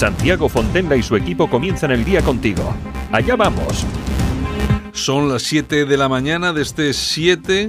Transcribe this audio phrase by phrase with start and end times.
[0.00, 2.74] Santiago Fontenla y su equipo comienzan el día contigo.
[3.12, 3.84] Allá vamos.
[4.92, 7.68] Son las 7 de la mañana de este 7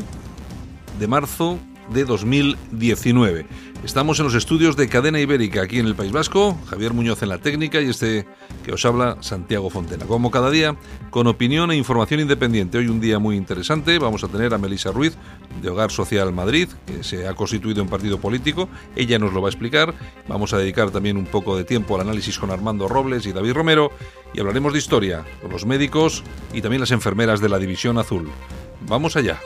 [0.98, 1.60] de marzo
[1.94, 3.46] de 2019.
[3.84, 7.30] Estamos en los estudios de Cadena Ibérica aquí en el País Vasco, Javier Muñoz en
[7.30, 8.28] la técnica y este
[8.64, 10.06] que os habla Santiago Fontena.
[10.06, 10.76] Como cada día,
[11.10, 12.78] con opinión e información independiente.
[12.78, 15.18] Hoy un día muy interesante, vamos a tener a Melisa Ruiz
[15.64, 19.48] de Hogar Social Madrid, que se ha constituido en partido político, ella nos lo va
[19.48, 19.96] a explicar.
[20.28, 23.54] Vamos a dedicar también un poco de tiempo al análisis con Armando Robles y David
[23.54, 23.92] Romero
[24.32, 28.30] y hablaremos de historia con los médicos y también las enfermeras de la División Azul.
[28.88, 29.40] Vamos allá.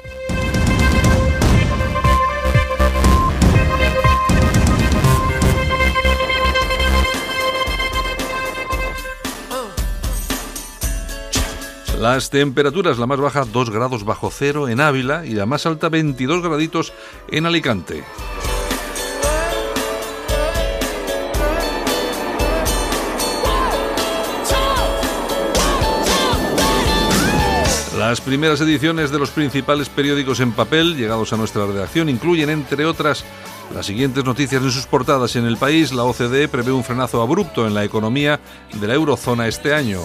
[12.00, 15.90] Las temperaturas, la más baja 2 grados bajo cero en Ávila y la más alta
[15.90, 16.94] 22 graditos
[17.30, 18.04] en Alicante.
[28.16, 32.86] Las primeras ediciones de los principales periódicos en papel llegados a nuestra redacción incluyen, entre
[32.86, 33.26] otras,
[33.74, 35.36] las siguientes noticias en sus portadas.
[35.36, 38.40] En el país, la OCDE prevé un frenazo abrupto en la economía
[38.72, 40.00] de la eurozona este año.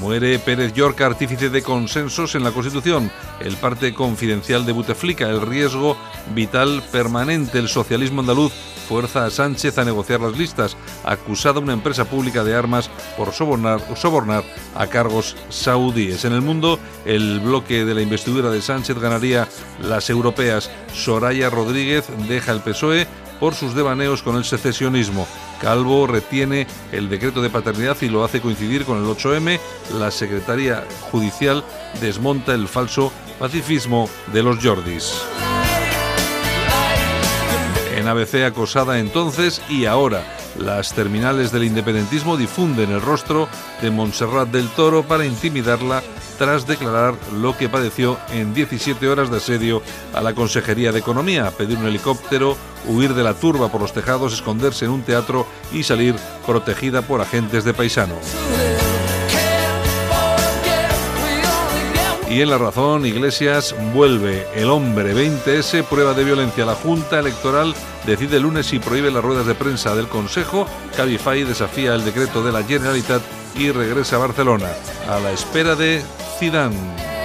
[0.00, 3.10] Muere Pérez Yorca, artífice de consensos en la Constitución.
[3.40, 5.96] El parte confidencial de Buteflika, el riesgo
[6.36, 7.58] vital permanente.
[7.58, 8.52] El socialismo andaluz
[8.86, 10.76] fuerza a Sánchez a negociar las listas.
[11.04, 16.24] Acusada una empresa pública de armas por sobornar, sobornar a cargos saudíes.
[16.24, 19.48] En el mundo, el bloque de la investidura de Sánchez ganaría
[19.82, 20.70] las europeas.
[20.94, 23.06] Soraya Rodríguez deja el PSOE
[23.40, 25.26] por sus devaneos con el secesionismo.
[25.60, 29.58] Calvo retiene el decreto de paternidad y lo hace coincidir con el 8M.
[29.98, 31.64] La Secretaría Judicial
[32.00, 35.12] desmonta el falso pacifismo de los Jordis.
[38.06, 40.22] En ABC acosada entonces y ahora.
[40.60, 43.48] Las terminales del independentismo difunden el rostro
[43.82, 46.04] de Montserrat del Toro para intimidarla
[46.38, 49.82] tras declarar lo que padeció en 17 horas de asedio
[50.14, 52.56] a la Consejería de Economía, pedir un helicóptero,
[52.86, 56.14] huir de la turba por los tejados, esconderse en un teatro y salir
[56.46, 58.14] protegida por agentes de paisano.
[62.36, 64.46] Y en la razón, Iglesias vuelve.
[64.54, 66.66] El hombre 20S, prueba de violencia.
[66.66, 67.74] La Junta Electoral
[68.04, 70.66] decide el lunes si prohíbe las ruedas de prensa del Consejo.
[70.94, 73.22] Cabify desafía el decreto de la Generalitat
[73.54, 74.68] y regresa a Barcelona,
[75.08, 76.02] a la espera de
[76.38, 77.15] Zidane.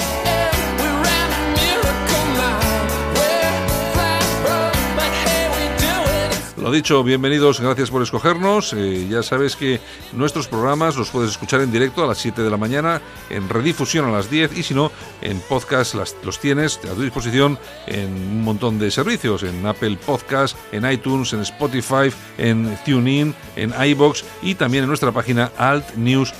[6.61, 8.73] Lo dicho, bienvenidos, gracias por escogernos.
[8.73, 9.79] Eh, ya sabes que
[10.13, 13.01] nuestros programas los puedes escuchar en directo a las 7 de la mañana,
[13.31, 14.91] en redifusión a las 10 y si no,
[15.23, 17.57] en podcast los tienes a tu disposición
[17.87, 23.73] en un montón de servicios, en Apple Podcast, en iTunes, en Spotify, en TuneIn, en
[23.83, 26.31] iBox y también en nuestra página altnews.es.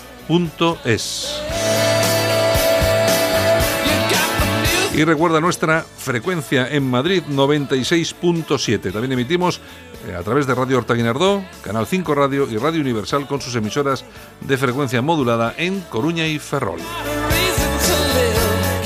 [4.94, 8.92] Y recuerda nuestra frecuencia en Madrid 96.7.
[8.92, 9.62] También emitimos
[10.08, 13.56] eh, a través de Radio Horta Guinardó, Canal 5 Radio y Radio Universal con sus
[13.56, 14.04] emisoras
[14.42, 16.80] de frecuencia modulada en Coruña y Ferrol.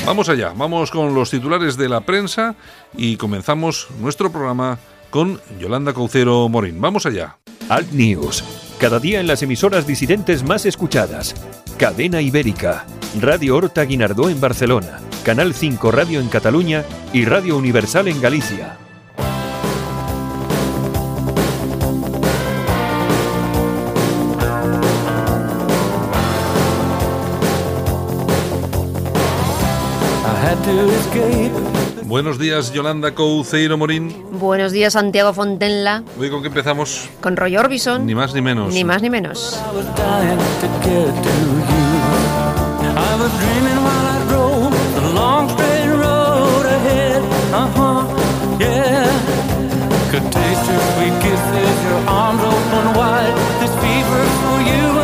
[0.06, 2.56] Vamos allá, vamos con los titulares de la prensa
[2.96, 4.78] y comenzamos nuestro programa
[5.10, 6.80] con Yolanda Caucero Morín.
[6.80, 7.38] Vamos allá.
[7.68, 8.44] Alt News,
[8.80, 11.34] cada día en las emisoras disidentes más escuchadas.
[11.78, 12.86] Cadena Ibérica,
[13.20, 18.85] Radio Horta Guinardó en Barcelona, Canal 5 Radio en Cataluña y Radio Universal en Galicia.
[32.08, 34.14] Buenos días, Yolanda Couceiro Morín.
[34.40, 36.04] Buenos días, Santiago Fontenla.
[36.20, 37.10] Hoy con qué empezamos?
[37.20, 38.06] Con Roy Orbison.
[38.06, 38.72] Ni más ni menos.
[38.76, 39.60] Ni más ni menos.
[50.12, 53.36] Could taste your sweet kisses, your arms open wide.
[53.60, 54.95] This fever for you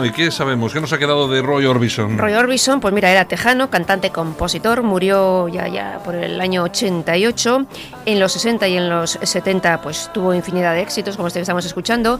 [0.00, 0.72] Bueno, ¿y ¿y qué sabemos?
[0.72, 2.16] ¿Qué nos ha quedado de Roy Orbison?
[2.16, 7.66] Roy Orbison, pues mira, era tejano, cantante, compositor, murió ya, ya por el año 88.
[8.06, 11.42] En los 60 y en los 70 pues tuvo infinidad de éxitos, como este que
[11.42, 12.18] estamos escuchando.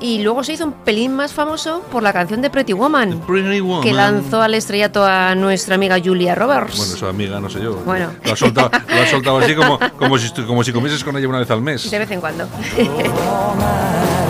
[0.00, 3.60] Y luego se hizo un pelín más famoso por la canción de Pretty Woman, Pretty
[3.60, 3.82] Woman.
[3.82, 6.78] que lanzó al estrellato a nuestra amiga Julia Roberts.
[6.78, 7.74] Bueno, su amiga, no sé yo.
[7.84, 8.10] Bueno.
[8.24, 11.28] Lo ha soltado, lo ha soltado así como, como, si, como si comieses con ella
[11.28, 11.90] una vez al mes.
[11.90, 12.48] De vez en cuando.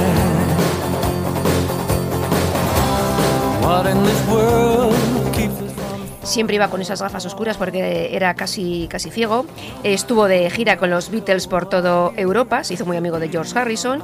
[6.23, 9.47] Siempre iba con esas gafas oscuras porque era casi, casi ciego.
[9.83, 13.59] Estuvo de gira con los Beatles por toda Europa, se hizo muy amigo de George
[13.59, 14.03] Harrison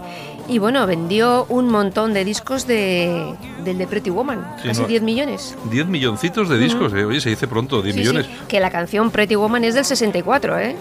[0.49, 3.35] y bueno, vendió un montón de discos de,
[3.65, 4.87] del de Pretty Woman, Sí, casi no.
[4.89, 5.57] 10 millones.
[5.71, 7.05] 10 milloncitos de discos, eh.
[7.05, 8.27] Oye, se dice pronto, 10 Sí, millones.
[8.27, 10.77] sí, que la canción Pretty Woman es del 64, ¿eh?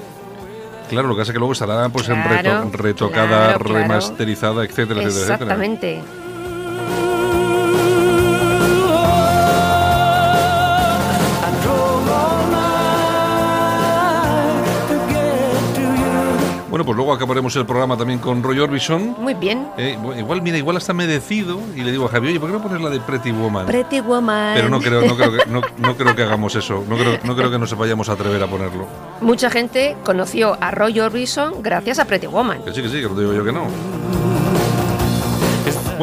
[0.90, 3.80] Claro, lo que pasa es que luego estará pues en Claro, reto- retocada, claro, claro.
[3.82, 5.34] remasterizada, etcétera, etcétera, etcétera.
[5.34, 6.02] Exactamente.
[17.04, 19.18] Luego acabaremos el programa también con Roy Orbison.
[19.20, 19.68] Muy bien.
[19.78, 22.56] Eh, igual, mira, igual hasta me decido y le digo a Javi, oye, ¿por qué
[22.56, 23.66] no pones la de Pretty Woman?
[23.66, 24.54] Pretty Woman.
[24.56, 26.86] Pero no creo, no creo que, no, no creo que hagamos eso.
[26.88, 28.88] No creo, no creo que nos vayamos a atrever a ponerlo.
[29.20, 32.64] Mucha gente conoció a Roy Orbison gracias a Pretty Woman.
[32.64, 34.33] Que sí, que sí, que no digo yo que no.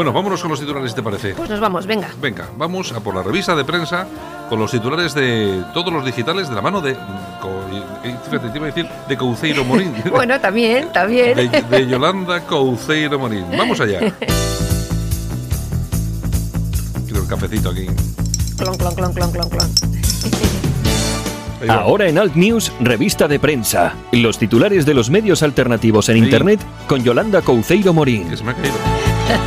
[0.00, 1.34] Bueno, vámonos con los titulares, si te parece.
[1.34, 2.08] Pues nos vamos, venga.
[2.22, 4.06] Venga, vamos a por la revista de prensa
[4.48, 6.96] con los titulares de todos los digitales de la mano de.
[8.24, 9.92] Fíjate, te iba a decir de Couceiro Morín.
[10.10, 11.36] Bueno, también, también.
[11.36, 13.44] De, de Yolanda Couceiro Morín.
[13.58, 13.98] Vamos allá.
[17.04, 17.84] Quiero el cafecito aquí.
[18.56, 19.70] Clon, clon, clon, clon, clon, clon.
[21.68, 23.92] Ahora en Alt News, revista de prensa.
[24.12, 26.22] Los titulares de los medios alternativos en Sí.
[26.24, 28.30] Internet con Yolanda Couceiro Morín.
[28.30, 28.76] Que se me ha caído.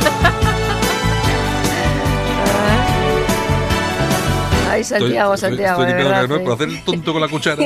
[4.70, 6.44] Ay, Santiago, Estoy- Santiago, estoy de limpiando la verdad.
[6.44, 7.62] Por hacer el tonto con la cuchara.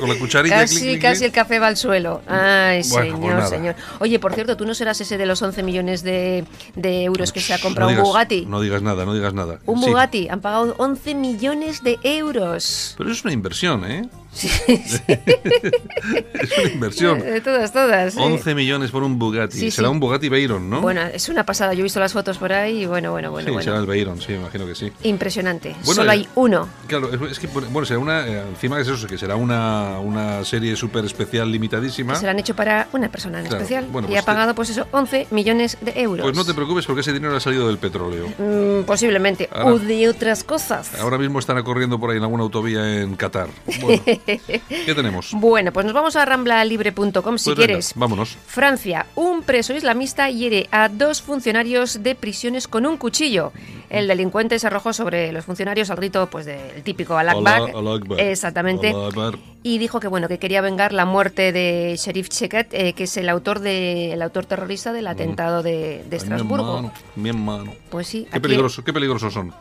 [0.00, 0.56] Con la cucharilla.
[0.56, 1.26] Casi, clic, clic, casi clic.
[1.26, 2.22] el café va al suelo.
[2.26, 3.74] Ay, Bueno, pues señor, señor.
[4.00, 7.40] Oye, por cierto, ¿tú no serás ese de los 11 millones de, de euros que
[7.40, 8.46] se ha comprado No un Bugatti?
[8.46, 9.60] No digas nada, no digas nada.
[9.66, 9.86] un Sí.
[9.90, 12.96] Bugatti, han pagado 11 millones de euros.
[12.98, 14.08] Pero es una inversión, ¿eh?
[14.66, 15.02] es
[16.58, 17.20] una inversión.
[17.20, 18.14] De todas, todas.
[18.14, 18.20] sí.
[18.20, 19.58] 11 millones por un Bugatti.
[19.58, 19.92] Sí, será sí.
[19.92, 20.80] un Bugatti Veyron, ¿no?
[20.80, 21.74] Bueno, es una pasada.
[21.74, 23.46] Yo he visto las fotos por ahí y bueno, bueno, bueno.
[23.46, 23.64] sí, bueno.
[23.64, 24.92] será el Veyron, sí, imagino que sí.
[25.02, 25.70] Impresionante.
[25.84, 26.68] Bueno, Solo eh, hay uno.
[26.86, 29.98] Claro, es, es que, bueno, será una, eh, encima que es eso, que será una,
[30.00, 32.12] una serie súper especial, limitadísima.
[32.14, 33.86] que se lo han hecho para una persona en Claro, especial.
[33.90, 36.24] bueno, y pues ha pagado, pues eso, 11 millones de euros.
[36.24, 38.28] Pues no te preocupes porque ese dinero ha salido del petróleo.
[38.38, 39.48] Mm, posiblemente.
[39.52, 40.94] Ahora- o de otras cosas.
[41.00, 43.48] Ahora mismo están corriendo por ahí en alguna autovía en Qatar.
[43.80, 44.02] Bueno,
[44.68, 45.30] ¿qué tenemos?
[45.32, 47.92] Bueno, pues nos vamos a ramblalibre.com si Pues venga, quieres.
[47.94, 48.36] vámonos.
[48.46, 53.52] Francia, un preso islamista hiere a dos funcionarios de prisiones con un cuchillo.
[53.90, 57.60] El delincuente se arrojó sobre los funcionarios al grito pues del típico al Akbar.
[57.62, 58.20] Alá- Alá Akbar.
[58.20, 58.90] Exactamente.
[58.90, 59.34] Akbar.
[59.62, 63.16] Y dijo que bueno, que quería vengar la muerte de Sherif Cheket, eh, que es
[63.18, 66.76] el autor de el autor terrorista del atentado de, de Ay, mi Estrasburgo.
[66.76, 67.74] hermano, mi hermano.
[67.90, 69.52] Pues sí, Qué aquí- peligroso, qué peligrosos son.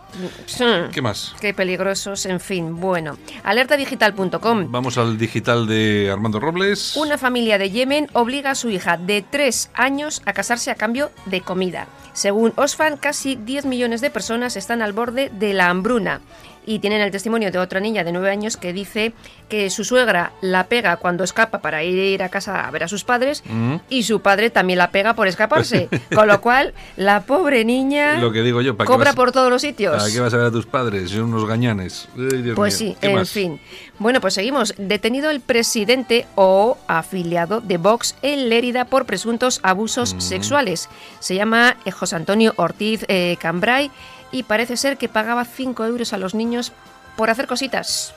[0.46, 0.64] Sí.
[0.94, 1.36] ¿Qué más?
[1.42, 2.80] Qué peligrosos, en fin.
[2.80, 4.72] Bueno, alertadigital.com.
[4.72, 6.95] Vamos al digital de Armando Robles.
[6.95, 11.12] Una familia de Yemen obliga a su hija de tres años a casarse a cambio
[11.26, 11.88] de comida.
[12.14, 14.19] Según Osfan, casi 10 millones de personas
[14.56, 16.21] están al borde de la hambruna.
[16.69, 19.11] Y tienen el testimonio de otra niña de 9 años que dice
[19.49, 23.04] que su suegra la pega cuando escapa para ir a casa a ver a sus
[23.04, 23.78] padres Mm.
[23.90, 25.90] y su padre también la pega por escaparse.
[26.14, 29.49] Con lo cual, la pobre niña Lo que digo yo, ¿para cobra vas- por todos
[29.49, 29.97] los sitios.
[29.97, 31.09] ¿Para qué vas a ver a tus padres?
[31.09, 32.07] Son unos gañanes.
[32.16, 32.92] Ay, Pues mío.
[32.92, 33.31] sí, ¿Qué en más?
[33.31, 33.59] fin.
[33.97, 34.76] Bueno, pues seguimos.
[34.78, 40.21] Detenido el presidente o afiliado de Vox en Lérida por presuntos abusos Mm.
[40.21, 40.88] sexuales.
[41.19, 43.90] Se llama José Antonio Ortiz eh, Cambray
[44.31, 46.71] y parece ser que pagaba 5 euros a los niños
[47.16, 48.14] por hacer cositas.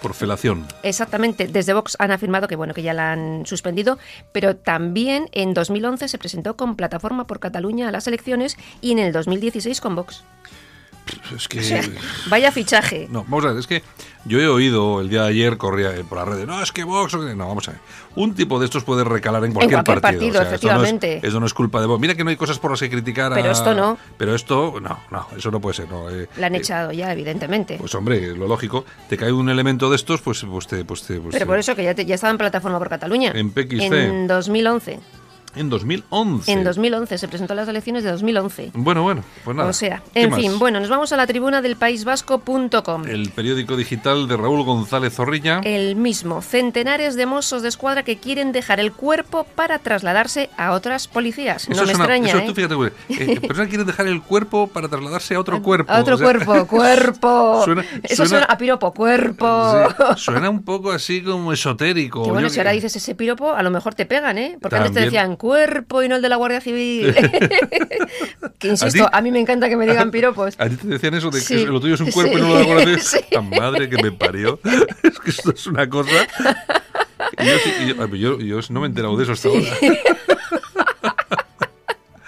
[0.00, 0.66] Por felación.
[0.82, 3.98] Exactamente, desde Vox han afirmado que bueno que ya la han suspendido,
[4.32, 8.98] pero también en 2011 se presentó con Plataforma por Cataluña a las elecciones y en
[8.98, 10.24] el 2016 con Vox.
[11.36, 11.60] Es que.
[11.60, 11.82] O sea,
[12.28, 13.06] vaya fichaje.
[13.10, 13.82] No, vamos a ver, es que
[14.24, 16.82] yo he oído el día de ayer, corría eh, por las redes, no, es que
[16.84, 17.12] Vox...
[17.14, 17.34] o que-".
[17.34, 17.80] No, vamos a ver.
[18.16, 21.20] Un tipo de estos puede recalar en cualquier, cualquier partido, esto no es- efectivamente.
[21.22, 22.00] Eso no, es, culpa de Vox.
[22.00, 23.34] Mira que no hay cosas por las que criticar a...
[23.34, 23.98] Pero esto no.
[24.16, 25.88] Pero esto, no, no, eso no puede ser.
[25.90, 27.76] No, eh, La han eh, echado ya, evidentemente.
[27.78, 30.84] Pues hombre, lo lógico, te cae un elemento de estos, pues, pues te...
[30.84, 33.32] Pues te pues Pero por eso que ya, te- ya estaba en plataforma por Cataluña.
[33.34, 33.92] En PXC.
[33.92, 35.00] En 2011.
[35.56, 36.50] En 2011.
[36.52, 38.70] En 2011, se presentó a las elecciones de 2011.
[38.74, 39.68] Bueno, bueno, pues nada.
[39.68, 40.40] O sea, ¿Qué en más?
[40.40, 43.06] fin, bueno, nos vamos a la tribuna del paisvasco.com.
[43.06, 45.60] El periódico digital de Raúl González Zorrilla.
[45.64, 50.72] El mismo, centenares de mozos de escuadra que quieren dejar el cuerpo para trasladarse a
[50.72, 51.68] otras policías.
[51.68, 52.44] No Eso me es una- extraña, eso ¿eh?
[52.46, 55.92] tú fíjate, güey, eh, personas quieren dejar el cuerpo para trasladarse a otro cuerpo.
[55.92, 57.62] A otro o sea, cuerpo, cuerpo.
[57.64, 59.88] Suena- Eso suena- suena a piropo, cuerpo.
[60.16, 62.24] Sí, suena un poco así como esotérico.
[62.24, 64.58] Que bueno, Yo si ahora dices ese piropo, a lo mejor te pegan, ¿eh?
[64.60, 65.12] Porque antes te También.
[65.12, 67.14] decían cuerpo y no el de la Guardia Civil.
[68.58, 70.54] que insisto, ¿A a, mí me encanta que me digan piropos.
[70.58, 71.56] A ti te decían eso de Sí.
[71.56, 73.00] que lo tuyo es un cuerpo y no lo de Guardia Civil?
[73.02, 73.18] Sí.
[73.30, 74.58] La madre que me parió.
[75.02, 76.26] Es que esto es una cosa.
[77.38, 79.68] Y yo, yo- yo- yo no me he enterado de eso hasta ahora.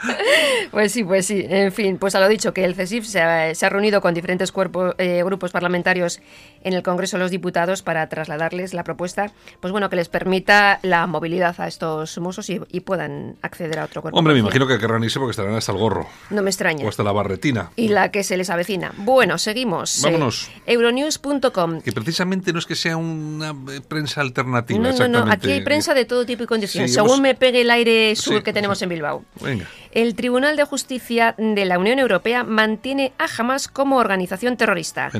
[0.70, 1.44] Pues sí, pues sí.
[1.48, 4.12] En fin, pues a lo dicho, que el CESIF se ha, se ha reunido con
[4.14, 6.20] diferentes cuerpos, eh, grupos parlamentarios
[6.62, 10.78] en el Congreso de los Diputados para trasladarles la propuesta, pues bueno, que les permita
[10.82, 14.18] la movilidad a estos mozos y, y puedan acceder a otro cuerpo.
[14.18, 16.08] Hombre, me imagino que querrán irse porque estarán hasta el gorro.
[16.30, 16.84] No me extraña.
[16.84, 17.70] O hasta la barretina.
[17.76, 18.92] Y la que se les avecina.
[18.98, 20.00] Bueno, seguimos.
[20.02, 20.50] Vámonos.
[20.66, 21.80] Eh, Euronews.com.
[21.80, 24.78] Que precisamente no es que sea una eh, prensa alternativa.
[24.80, 25.32] No, no, no.
[25.32, 28.14] Aquí hay prensa de todo tipo y condiciones, Sí, según hemos- me pegue el aire
[28.16, 28.84] sur Sí, que tenemos sí.
[28.84, 29.25] en Bilbao.
[29.40, 29.66] Venga.
[29.93, 35.11] El Tribunal de Justicia de la Unión Europea mantiene a Hamas como organización terrorista.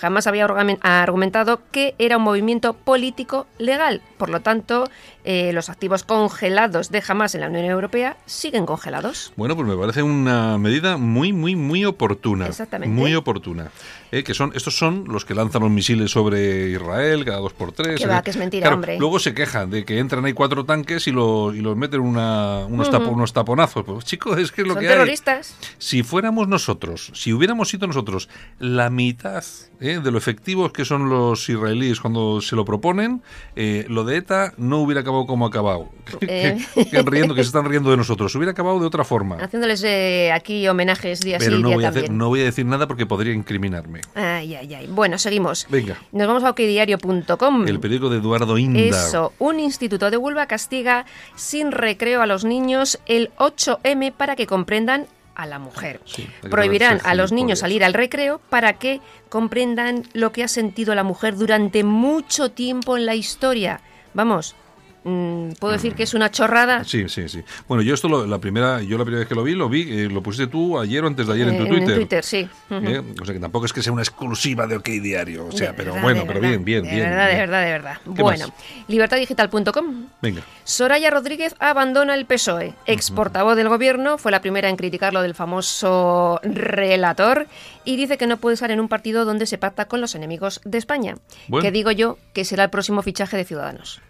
[0.00, 4.02] Hamas había argumentado que era un movimiento político legal.
[4.18, 4.88] Por lo tanto,
[5.24, 9.32] eh, los activos congelados de Hamas en la Unión Europea siguen congelados.
[9.36, 12.46] Bueno, pues me parece una medida muy, muy, muy oportuna.
[12.46, 12.94] Exactamente.
[12.94, 13.70] Muy oportuna.
[14.10, 17.72] Eh, que son, estos son los que lanzan los misiles sobre Israel cada dos por
[17.72, 17.98] tres.
[17.98, 18.98] Que va, que es mentira, Claro, hombre.
[18.98, 22.66] Luego se quejan de que entran ahí cuatro tanques y, lo- y los meten una,
[22.66, 23.84] unos, tapo- unos taponazos.
[23.84, 24.94] Pues chicos, es que es lo Son que hay.
[24.94, 25.56] terroristas.
[25.78, 29.44] Si fuéramos nosotros, si hubiéramos sido nosotros la mitad
[29.80, 33.22] eh, de lo efectivos que son los israelíes cuando se lo proponen,
[33.56, 35.88] lo de ETA no hubiera acabado como ha acabado.
[36.22, 36.58] Eh.
[36.90, 38.34] que, riendo, que se están riendo de nosotros.
[38.34, 39.36] Hubiera acabado de otra forma.
[39.36, 42.04] Haciéndoles eh, aquí homenajes día sí Pero y no día voy, a también.
[42.06, 44.00] hacer- no voy a decir nada porque podría incriminarme.
[44.14, 44.86] Ay, ay, ay.
[44.88, 45.66] Bueno, seguimos.
[45.70, 45.96] Venga.
[46.12, 47.66] Nos vamos a okdiario.com.
[47.68, 48.80] El periódico de Eduardo Inda.
[48.80, 54.46] Eso, un instituto de Huelva castiga sin recreo a los niños el 8M para que
[54.46, 56.00] comprendan a la mujer.
[56.04, 59.00] Sí, Prohibirán a los niños salir al recreo para que
[59.30, 63.80] comprendan lo que ha sentido la mujer durante mucho tiempo en la historia.
[64.14, 64.54] Vamos,
[65.02, 66.84] puedo decir que es una chorrada.
[66.84, 67.42] Sí, sí, sí.
[67.68, 69.82] Bueno, yo esto lo- la primera, yo la primera vez que lo vi, lo vi,
[69.90, 72.24] eh, lo pusiste tú ayer o antes de ayer en eh, tu Twitter.
[72.24, 72.48] sí.
[72.70, 75.46] Eh, O sea que tampoco es que sea una exclusiva de OK Diario.
[75.46, 77.02] O sea, De pero verdad, bueno, de pero verdad, bien, bien, de bien.
[77.10, 77.98] verdad, de verdad, de verdad.
[78.14, 78.56] ¿Qué Bueno, más?
[78.88, 80.06] libertadigital.com.
[80.22, 80.42] Venga.
[80.64, 82.74] Soraya Rodríguez abandona el PSOE.
[82.86, 87.46] Ex portavoz del gobierno, fue la primera en criticar lo del famoso relator
[87.84, 90.60] y dice que no puede estar en un partido donde se pacta con los enemigos
[90.64, 91.16] de España.
[91.48, 91.62] Bueno.
[91.62, 94.00] Que digo yo que será el próximo fichaje de Ciudadanos.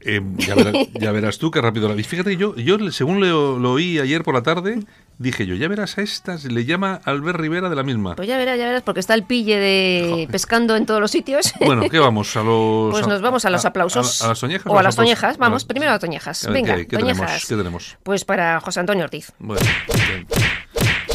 [0.00, 2.04] Eh, ya, verás, ya verás tú qué rápido la vi.
[2.04, 4.78] Fíjate, yo, yo según lo, lo oí ayer por la tarde,
[5.18, 8.14] dije yo, ya verás a estas, le llama Albert Rivera de la misma.
[8.14, 11.52] Pues ya verás, ya verás, porque está el pille de pescando en todos los sitios.
[11.60, 12.36] Bueno, ¿qué vamos?
[12.36, 14.22] A los, Pues nos vamos a los aplausos.
[14.22, 14.72] A, a las toñejas.
[14.72, 15.36] O a las toñejas.
[15.36, 16.44] Vamos, A- primero a las toñejas.
[16.46, 17.16] a Venga, ¿qué, toñejas.
[17.18, 17.46] tenemos?
[17.46, 17.96] ¿Qué tenemos?
[18.04, 19.32] Pues para José Antonio Ortiz.
[19.40, 19.62] Bueno,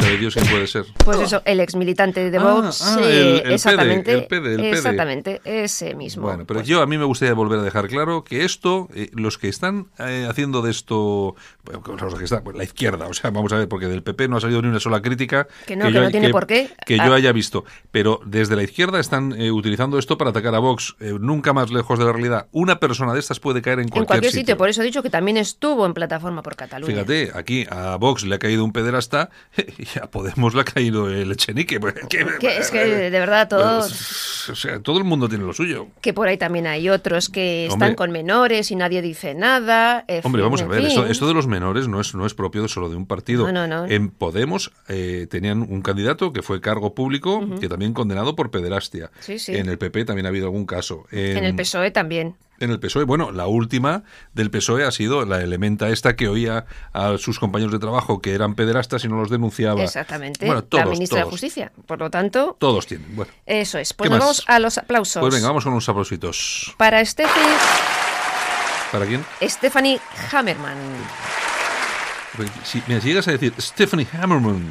[0.04, 0.86] sabe Dios quién puede ser.
[1.04, 2.82] Pues eso, el ex militante de Ah, Vox.
[2.84, 4.14] ah, eh, el- el PD, exactamente.
[4.14, 4.70] el PD, el PD.
[4.72, 6.24] Exactamente, ese mismo.
[6.24, 9.10] Bueno, pero Pues, yo a mí me gustaría volver a dejar claro que esto, eh,
[9.14, 13.14] los que están eh, haciendo de esto, bueno, los que están, pues, la izquierda, o
[13.14, 15.76] sea, vamos a ver, porque del PP no ha salido ni una sola crítica Que
[15.76, 16.70] no, que no tiene por qué.
[16.86, 17.08] que Ah.
[17.08, 20.96] yo haya visto, pero desde la izquierda están eh, utilizando esto para atacar a Vox,
[21.00, 22.48] eh, nunca más lejos de la realidad.
[22.52, 24.58] Una persona de estas puede caer en cualquier, en cualquier sitio.
[24.58, 26.94] por eso he dicho que también estuvo en plataforma por Cataluña.
[26.94, 29.30] Fíjate, aquí a Vox le ha caído un pederasta
[29.96, 31.80] y a Podemos le ha caído el Echenique.
[31.80, 33.80] pues, que- Que es que de verdad todo.
[33.80, 35.88] O sea, todo el mundo tiene lo suyo.
[36.02, 37.88] Que por ahí también hay otros que Hombre.
[37.90, 40.04] están con menores y nadie dice nada.
[40.08, 42.34] en Hombre, fin, vamos a ver, esto, esto de los menores no es, no es
[42.34, 43.46] propio de solo de un partido.
[43.52, 43.86] No, no, no.
[43.92, 49.12] En Podemos eh, tenían un candidato que fue cargo público, que también condenado por pederastia.
[49.20, 49.56] Sí, sí.
[49.56, 51.06] En el PP también ha habido algún caso.
[51.12, 52.36] En el PSOE E también.
[52.64, 54.04] En el PSOE, bueno, la última
[54.34, 58.34] del PSOE ha sido la elementa esta que oía a sus compañeros de trabajo que
[58.34, 59.84] eran pederastas y no los denunciaba.
[59.84, 60.46] Exactamente.
[60.46, 61.74] Bueno, todos, la ministra de todos, Justicia.
[61.86, 63.14] Por lo tanto, Todos tienen.
[63.18, 63.94] Bueno, eso es.
[63.94, 65.20] Pues vamos a los aplausos.
[65.20, 66.74] pues venga, vamos con unos aplausitos.
[66.78, 67.58] Para Stephanie,
[68.94, 69.26] ¿Para quién?
[69.42, 70.00] Stephanie
[70.32, 70.78] Hammerman.
[72.64, 74.70] Si, si llegas a decir Stephanie Hammerman,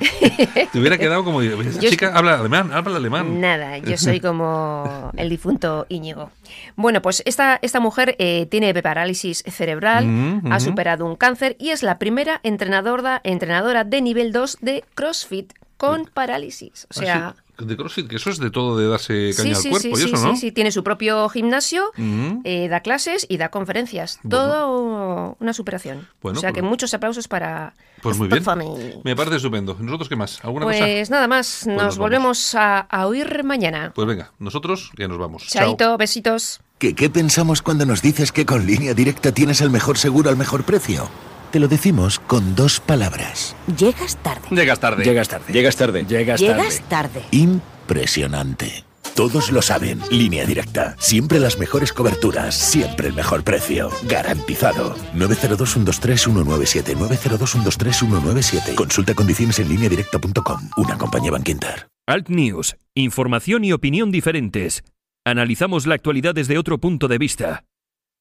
[0.72, 1.42] te hubiera quedado como.
[1.42, 3.40] Esa chica habla alemán, habla alemán.
[3.40, 6.30] Nada, yo soy como el difunto Íñigo.
[6.76, 10.64] Bueno, pues esta, esta mujer eh, tiene parálisis cerebral, Mm, ha ujú.
[10.66, 16.06] superado un cáncer y es la primera entrenadora, entrenadora de nivel 2 de CrossFit con
[16.12, 16.86] parálisis.
[16.90, 19.56] O sea, Ah, De CrossFit, que eso es de todo de darse caña sí, al
[19.56, 20.34] sí, cuerpo sí, y sí, eso, ¿no?
[20.34, 22.40] sí, sí, tiene su propio gimnasio, Ujú.
[22.44, 24.18] eh, da clases y da conferencias.
[24.22, 24.44] Bueno.
[24.46, 26.08] Todo una superación.
[26.22, 28.42] Bueno, o sea pues- que muchos aplausos para Pues muy bien.
[28.42, 29.00] Stephanie.
[29.04, 29.76] Me parece estupendo.
[29.78, 30.42] ¿Nosotros qué más?
[30.44, 30.78] ¿Alguna cosa?
[30.78, 31.98] Pues nada más, nos nos, vamos.
[31.98, 33.92] volvemos a, a oír mañana.
[33.94, 35.46] Pues venga, nosotros ya nos vamos.
[35.46, 35.66] Chao.
[35.66, 36.60] Chaito, besitos.
[36.78, 40.36] ¿Qué, ¿Qué pensamos cuando nos dices que con línea directa tienes el mejor seguro al
[40.36, 41.08] mejor precio?
[41.52, 43.54] Te lo decimos con dos palabras.
[43.76, 44.48] Llegas tarde.
[44.50, 45.04] Llegas tarde.
[45.04, 45.52] Llegas tarde.
[45.52, 46.04] Llegas tarde.
[46.06, 47.20] Llegas Llegas tarde.
[47.20, 47.26] tarde.
[47.30, 48.84] Impresionante.
[49.14, 50.00] Todos lo saben.
[50.10, 50.96] Línea directa.
[50.98, 52.54] Siempre las mejores coberturas.
[52.54, 53.90] Siempre el mejor precio.
[54.04, 54.96] Garantizado.
[55.14, 56.96] 902-123-197.
[56.96, 58.74] 902-123-197.
[58.74, 60.70] Consulta condiciones en línea directa.com.
[60.78, 61.86] Una compañía Banquinter.
[62.06, 64.84] Alt News, información y opinión diferentes.
[65.26, 67.64] Analizamos la actualidad desde otro punto de vista.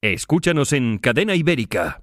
[0.02, 2.02] Escúchanos en Cadena Ibérica.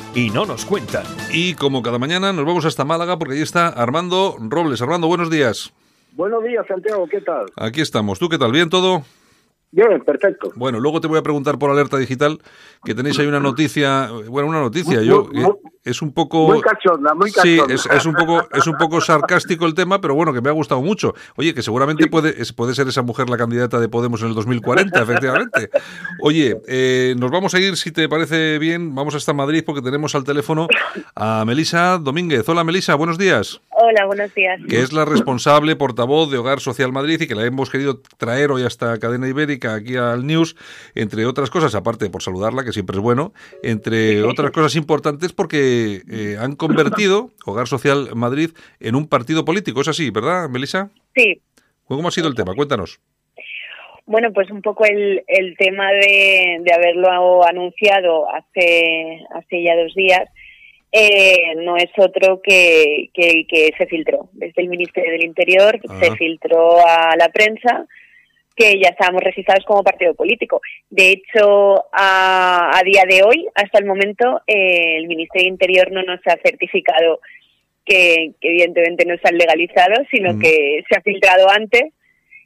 [0.15, 1.03] y no nos cuentan.
[1.31, 4.81] Y como cada mañana nos vamos hasta Málaga porque ahí está Armando Robles.
[4.81, 5.71] Armando, buenos días.
[6.13, 7.45] Buenos días, Santiago, ¿qué tal?
[7.55, 8.19] Aquí estamos.
[8.19, 8.51] ¿Tú qué tal?
[8.51, 9.03] ¿Bien todo?
[9.71, 10.51] Bien, perfecto.
[10.55, 12.39] Bueno, luego te voy a preguntar por alerta digital
[12.83, 15.47] que tenéis ahí una noticia, bueno, una noticia, Muy- yo muy- eh,
[15.83, 17.73] es un poco Muy cachonda, muy Sí, cachonda.
[17.73, 20.53] es, es un poco es un poco sarcástico el tema, pero bueno, que me ha
[20.53, 21.13] gustado mucho.
[21.37, 24.35] Oye, que seguramente puede es- puede ser esa mujer la candidata de Podemos en el
[24.35, 25.69] 2040, efectivamente.
[26.21, 30.13] Oye, eh, nos vamos a ir si te parece bien, vamos hasta Madrid porque tenemos
[30.15, 30.67] al teléfono
[31.15, 32.47] a Melisa Domínguez.
[32.47, 33.59] Hola Melisa, buenos días.
[33.71, 34.59] Hola, buenos días.
[34.69, 38.51] que es la responsable portavoz de Hogar Social Madrid y que la hemos querido traer
[38.51, 40.55] hoy hasta Cadena Ibérica, aquí al News,
[40.93, 43.33] entre otras cosas, aparte por saludarla, que siempre es bueno,
[43.63, 45.70] entre otras cosas importantes porque
[46.09, 49.81] eh, han convertido Hogar Social Madrid en un partido político.
[49.81, 50.89] Es así, ¿verdad, Melissa?
[51.15, 51.41] Sí,
[51.85, 52.55] ¿Cómo ha sido el tema?
[52.55, 52.99] Cuéntanos.
[54.05, 59.93] bueno, pues un poco el, el tema de, de haberlo anunciado hace, hace ya dos
[59.95, 60.23] días
[60.93, 65.99] eh, no es otro que, que, que se filtró desde el Ministerio del Interior, Ah.
[66.01, 67.85] se filtró a la prensa
[68.61, 70.61] que ya estábamos registrados como partido político.
[70.89, 75.91] De hecho, a, a día de hoy, hasta el momento, eh, el Ministerio del Interior
[75.91, 77.19] no nos ha certificado
[77.85, 80.39] que, que evidentemente no están legalizados, sino Mm.
[80.39, 81.83] que se ha filtrado antes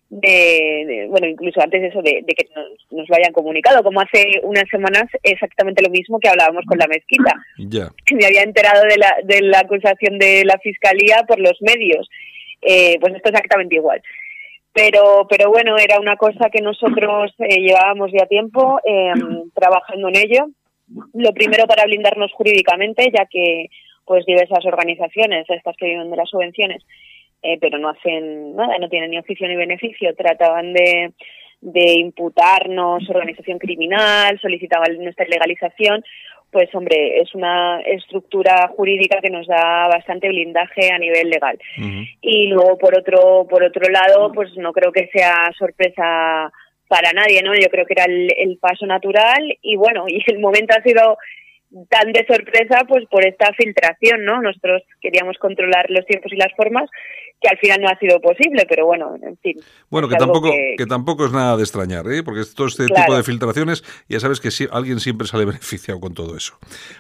[0.10, 3.84] de, de- bueno, incluso antes de eso, de, de que nos, nos lo hayan comunicado,
[3.84, 7.34] como hace unas semanas exactamente lo mismo que hablábamos con la mezquita.
[7.58, 7.90] Ya.
[8.16, 12.08] Me había enterado de la, de la acusación de la fiscalía por los medios.
[12.62, 14.02] Eh, pues esto exactamente igual.
[14.76, 19.14] Pero, pero bueno, era una cosa que nosotros eh, llevábamos ya tiempo eh,
[19.54, 20.48] trabajando en ello.
[21.14, 23.68] Lo primero para blindarnos jurídicamente, ya que
[24.04, 26.84] pues diversas organizaciones, estas que viven de las subvenciones,
[27.42, 31.14] eh, pero no hacen nada, no tienen ni oficio ni beneficio, trataban de,
[31.62, 36.04] de imputarnos organización criminal, solicitaban nuestra legalización,
[36.56, 41.60] pues hombre, es una estructura jurídica que nos da bastante blindaje a nivel legal.
[42.22, 46.50] Y luego por otro por otro lado, pues no creo que sea sorpresa
[46.88, 47.54] para nadie, ¿no?
[47.56, 51.18] Yo creo que era el, el paso natural y bueno, y el momento ha sido
[51.90, 54.42] tan de sorpresa pues por esta filtración, ¿no?
[54.42, 56.90] Nosotros queríamos controlar los tiempos y las formas
[57.42, 59.58] que al final no ha sido posible, pero bueno, en fin.
[59.90, 62.24] Bueno, que tampoco, que- que tampoco es nada de extrañar, ¿eh?
[62.24, 63.04] porque todo este Claro.
[63.04, 66.58] tipo de filtraciones, ya sabes que sí, alguien siempre sale beneficiado con todo eso.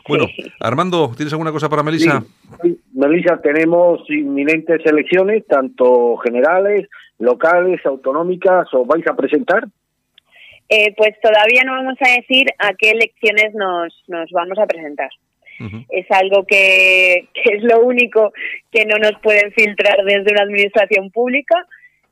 [0.08, 0.26] Bueno,
[0.60, 2.22] Armando, ¿tienes alguna cosa para Melissa?
[2.62, 9.64] Sí, Melissa, tenemos inminentes elecciones, tanto generales, locales, autonómicas, ¿os vais a presentar?
[10.68, 15.10] Eh, pues todavía no vamos a decir a qué elecciones nos, nos vamos a presentar.
[15.90, 18.34] Es algo que, que es lo único
[18.72, 21.66] que no nos pueden filtrar desde una administración pública.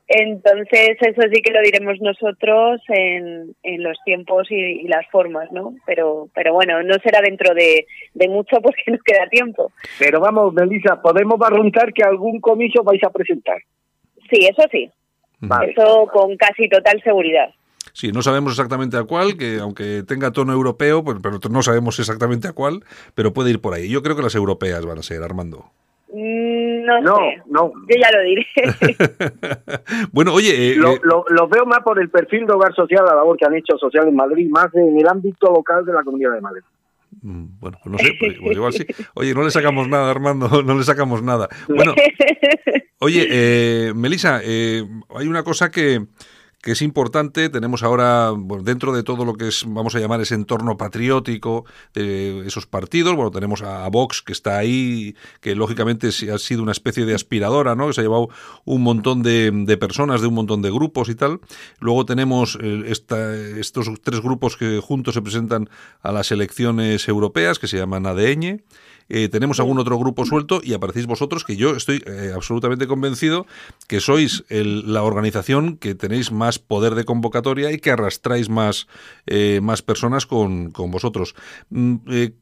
[0.07, 5.51] Entonces, eso sí que lo diremos nosotros en, en los tiempos y, y las formas,
[5.51, 5.75] ¿no?
[5.85, 9.71] Pero, pero bueno, no será dentro de, de mucho porque nos queda tiempo.
[9.99, 13.57] Pero vamos, Melissa, podemos barruntar que algún comicio vais a presentar.
[14.29, 14.89] Sí, eso sí.
[15.39, 15.71] Vale.
[15.71, 17.53] Eso con casi total seguridad.
[17.93, 21.99] Sí, no sabemos exactamente a cuál, que aunque tenga tono europeo, pues, pero no sabemos
[21.99, 22.83] exactamente a cuál,
[23.15, 23.87] pero puede ir por ahí.
[23.87, 25.65] Yo creo que las europeas van a ser, Armando.
[26.11, 27.41] Mm, No, No, sé.
[27.49, 27.71] no.
[27.87, 28.45] Yo ya lo diré.
[30.11, 33.05] bueno, oye, eh, Lo, eh, lo- lo veo más por el perfil de hogar social,
[33.05, 36.03] la labor que han hecho social en Madrid, más en el ámbito local de la
[36.03, 36.61] Comunidad de Madrid.
[37.21, 38.85] mm, bueno, pues no sé, pues, pues igual sí.
[39.13, 41.47] Oye, no le sacamos nada, Armando, no le sacamos nada.
[41.67, 41.93] Bueno,
[42.99, 44.83] oye, eh, Melissa, eh,
[45.15, 46.05] hay una cosa que,
[46.63, 47.49] que es importante.
[47.49, 51.65] Tenemos ahora, bueno, dentro de todo lo que es, vamos a llamar ese entorno patriótico
[51.93, 56.71] de esos partidos, bueno, tenemos a, Vox que está ahí, que lógicamente ha sido una
[56.71, 57.87] especie de aspiradora, ¿no?
[57.87, 58.29] Que se ha llevado
[58.63, 61.41] un montón de, de personas, de un montón de grupos y tal.
[61.79, 65.69] Luego tenemos eh, estos tres grupos que juntos se presentan
[66.01, 68.63] a las elecciones europeas, que se llaman ADN.
[69.09, 73.45] Eh, tenemos algún otro grupo suelto y aparecéis vosotros, que yo estoy eh, absolutamente convencido
[73.87, 78.87] que sois el- la organización que tenéis más poder de convocatoria y que arrastráis más,
[79.25, 81.35] eh, más personas con, con vosotros.
[81.69, 82.33] Mm, eh,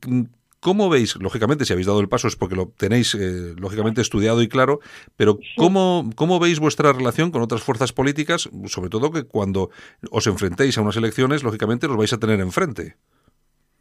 [0.59, 1.15] ¿Cómo veis?
[1.15, 4.79] Lógicamente, si habéis dado el paso es porque lo tenéis, eh, lógicamente, estudiado y claro,
[5.15, 8.47] pero ¿cómo, ¿cómo veis vuestra relación con otras fuerzas políticas?
[8.67, 9.71] Sobre todo que cuando
[10.11, 12.95] os enfrentéis a unas elecciones, lógicamente, los vais a tener enfrente.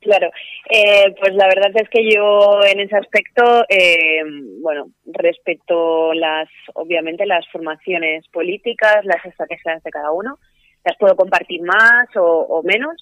[0.00, 0.30] Claro,
[0.70, 4.22] eh, pues la verdad es que yo en ese aspecto, eh,
[4.62, 10.38] bueno, respeto las, obviamente las formaciones políticas, las estrategias de cada uno,
[10.86, 12.96] las puedo compartir más o, o menos,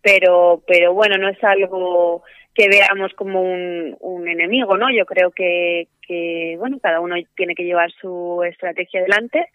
[0.00, 2.22] pero, pero bueno, no es algo
[2.54, 4.86] que veamos como un, un enemigo, ¿no?
[4.90, 9.48] Yo creo que, que, bueno, cada uno tiene que llevar su estrategia adelante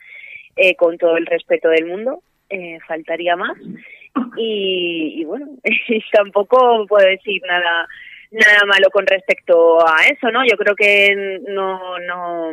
[0.58, 3.58] eh, con todo el respeto del mundo, eh, faltaría más
[4.38, 5.48] y, y bueno,
[6.12, 7.88] tampoco puedo decir nada
[8.32, 10.46] nada malo con respecto a eso, ¿no?
[10.46, 12.52] Yo creo que no no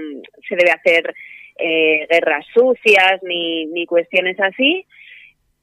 [0.49, 1.14] se debe hacer
[1.57, 4.85] eh, guerras sucias ni, ni cuestiones así.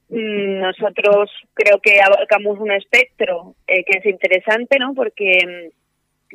[0.09, 4.93] Mm, Nosotros creo que abarcamos un espectro eh, que es interesante, ¿no?
[4.93, 5.71] Porque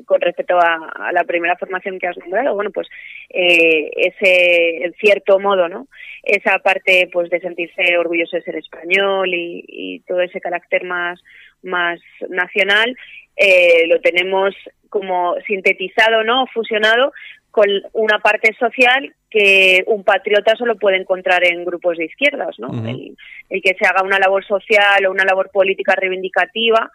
[0.07, 2.89] con respecto a, a la primera formación que has nombrado, bueno, pues
[3.29, 5.89] eh, ese, en cierto modo, ¿no?
[6.23, 11.21] Esa parte, pues, de sentirse orgulloso de ser español y, y todo ese carácter más,
[11.63, 12.97] más nacional,
[13.37, 14.55] eh, lo tenemos
[14.89, 16.47] como sintetizado, ¿no?
[16.53, 17.13] Fusionado
[17.51, 22.69] con una parte social que un patriota solo puede encontrar en grupos de izquierdas, ¿no?
[22.69, 26.91] El que se haga una labor social o una labor política reivindicativa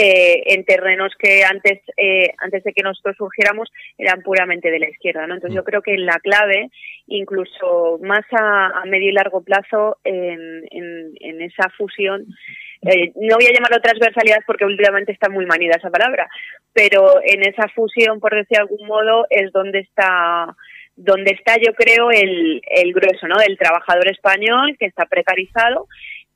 [0.00, 4.88] eh, en terrenos que antes eh, antes de que nosotros surgiéramos eran puramente de la
[4.88, 5.34] izquierda, ¿no?
[5.34, 6.70] Entonces yo creo que la clave,
[7.08, 12.26] incluso más a, a medio y largo plazo, en, en, en esa fusión,
[12.82, 16.28] eh, no voy a llamarlo transversalidad porque últimamente está muy manida esa palabra,
[16.72, 20.54] pero en esa fusión, por decir de algún modo, es donde está
[20.94, 23.36] donde está yo creo el, el grueso ¿no?
[23.36, 25.86] del trabajador español que está precarizado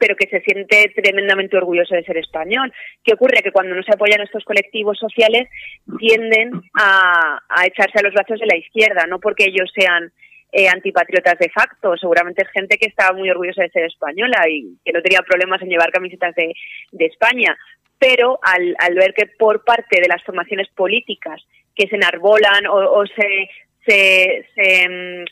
[0.03, 2.73] pero que se siente tremendamente orgulloso de ser español.
[3.05, 3.41] ¿Qué ocurre?
[3.41, 5.49] Que cuando no se apoyan estos colectivos sociales
[5.97, 10.11] tienden a, a echarse a los brazos de la izquierda, no porque ellos sean
[10.51, 14.77] eh, antipatriotas de facto, seguramente es gente que estaba muy orgullosa de ser española y
[14.85, 16.53] que no tenía problemas en llevar camisetas de,
[16.91, 17.57] de España,
[17.97, 21.41] pero al, al ver que por parte de las formaciones políticas
[21.77, 23.49] que se enarbolan o, se,
[23.87, 25.25] se, se, mm,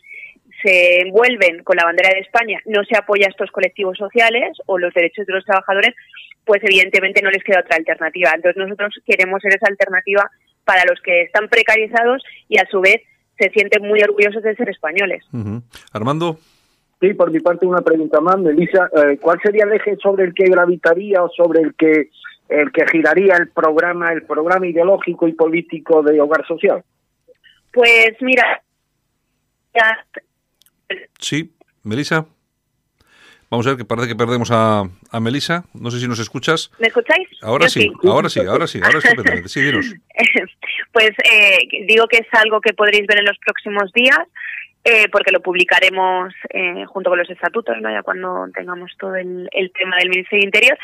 [0.62, 4.78] se envuelven con la bandera de España, no se apoya a estos colectivos sociales o
[4.78, 5.94] los derechos de los trabajadores,
[6.44, 8.30] pues evidentemente no les queda otra alternativa.
[8.34, 10.30] Entonces nosotros queremos ser esa alternativa
[10.64, 13.02] para los que están precarizados y a su vez
[13.38, 15.24] se sienten muy orgullosos de ser españoles.
[15.92, 16.38] Armando,
[17.00, 18.90] Sí, por mi parte una pregunta más, Melissa.
[18.94, 22.10] Eh, ¿Cuál sería el eje sobre el que gravitaría o sobre el que
[22.50, 26.84] el que giraría el programa, el programa ideológico y político de Hogar Social?
[27.72, 28.60] Pues mira,
[29.72, 30.04] ya-
[31.18, 32.26] sí, Melisa.
[33.50, 35.64] Vamos a ver que parece que perdemos a, a Melisa.
[35.74, 36.70] No sé si nos escuchas.
[36.78, 37.28] ¿me escucháis?
[37.42, 39.48] Ahora sí, ahora sí, ahora sí, ahora.
[39.48, 39.92] Sí, dinos.
[40.92, 44.20] pues eh, digo que es algo que podréis ver en los próximos días,
[44.82, 47.90] eh, porque lo publicaremos eh, junto con los estatutos, ¿no?
[47.90, 50.78] ya cuando tengamos todo el, tema del Ministerio de Interior.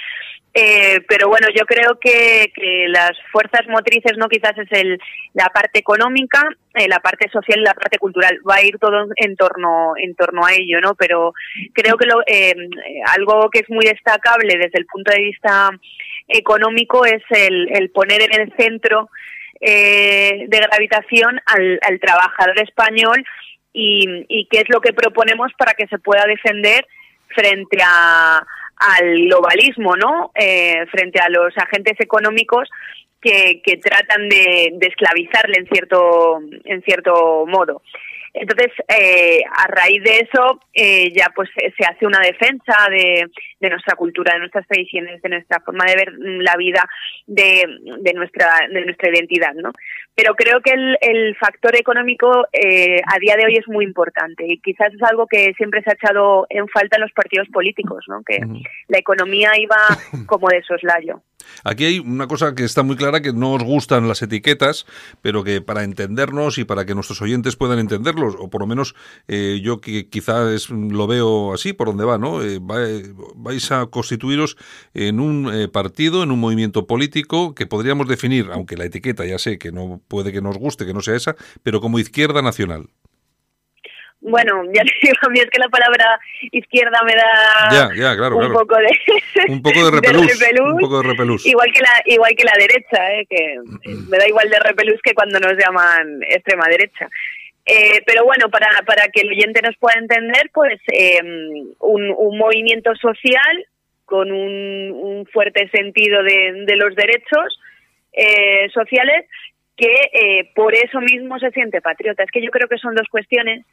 [0.53, 2.51] Eh, pero bueno, yo creo que,
[2.89, 4.99] las fuerzas motrices, no quizás es el,
[5.35, 8.39] la parte económica, eh, la parte social y la parte cultural.
[8.49, 10.95] Va a ir todo en torno, en torno a ello, ¿no?
[10.95, 11.33] Pero
[11.73, 12.55] creo que lo, eh,
[13.15, 15.71] algo que es muy destacable desde el punto de vista
[16.29, 19.09] económico es el, el poner en el centro
[19.61, 23.25] eh, de gravitación al trabajador español
[23.79, 26.87] y, y qué es lo que proponemos para que se pueda defender
[27.29, 30.33] frente al globalismo, ¿no?
[30.35, 32.71] Eh, frente a los agentes económicos
[33.21, 37.83] que, que tratan de, de esclavizarle en cierto, en cierto modo.
[38.39, 43.27] Entonces, eh, a raíz de eso, eh, ya pues se se hace una defensa de,
[43.61, 46.87] de nuestra cultura, de nuestras tradiciones, de nuestra forma de ver la vida,
[47.27, 47.65] de,
[48.01, 49.73] de nuestra de nuestra identidad, ¿no?
[50.15, 54.45] Pero creo que el, el factor económico eh, a día de hoy es muy importante
[54.47, 58.05] y quizás es algo que siempre se ha echado en falta en los partidos políticos,
[58.09, 58.23] ¿no?
[58.23, 58.41] Que
[58.89, 59.77] la economía iba
[60.27, 61.23] como de soslayo.
[61.65, 64.87] Aquí hay una cosa que está muy clara, que no os gustan las etiquetas,
[65.23, 68.95] pero que para entendernos y para que nuestros oyentes puedan entenderlos, o por lo menos
[69.29, 72.43] eh, yo que quizás lo veo así, por donde va, ¿no?
[72.43, 74.57] Eh, vais a constituiros
[74.95, 79.39] en un eh, partido, en un movimiento político que podríamos definir, aunque la etiqueta ya
[79.39, 82.89] sé que no puede que nos guste, que no sea esa, pero como izquierda nacional.
[84.27, 86.19] Bueno, ya te digo, a mí es que la palabra
[86.51, 88.91] izquierda me da un, Poco de,
[89.49, 91.47] un poco de repelús, un poco de repelús.
[91.47, 93.27] Igual que la, igual que la derecha, ¿eh?
[93.31, 93.59] que
[94.09, 97.09] me da igual de repelús que cuando nos llaman extrema derecha.
[97.65, 102.39] Eh, pero bueno, para, para que el oyente nos pueda entender, pues eh, un, un
[102.39, 103.67] movimiento social
[104.05, 107.61] con un, un fuerte sentido de, de los derechos
[108.13, 109.27] eh, sociales
[109.77, 112.23] que eh, por eso mismo se siente patriota.
[112.23, 113.65] Es que yo creo que son dos cuestiones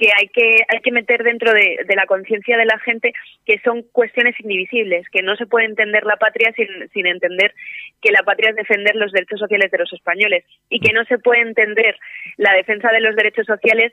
[0.00, 3.12] que hay que hay que meter dentro de, la conciencia de la gente
[3.44, 7.54] que son cuestiones indivisibles, que no se puede entender la patria sin, sin entender
[8.00, 11.18] que la patria es defender los derechos sociales de los españoles y que no se
[11.18, 11.96] puede entender
[12.38, 13.92] la defensa de los derechos sociales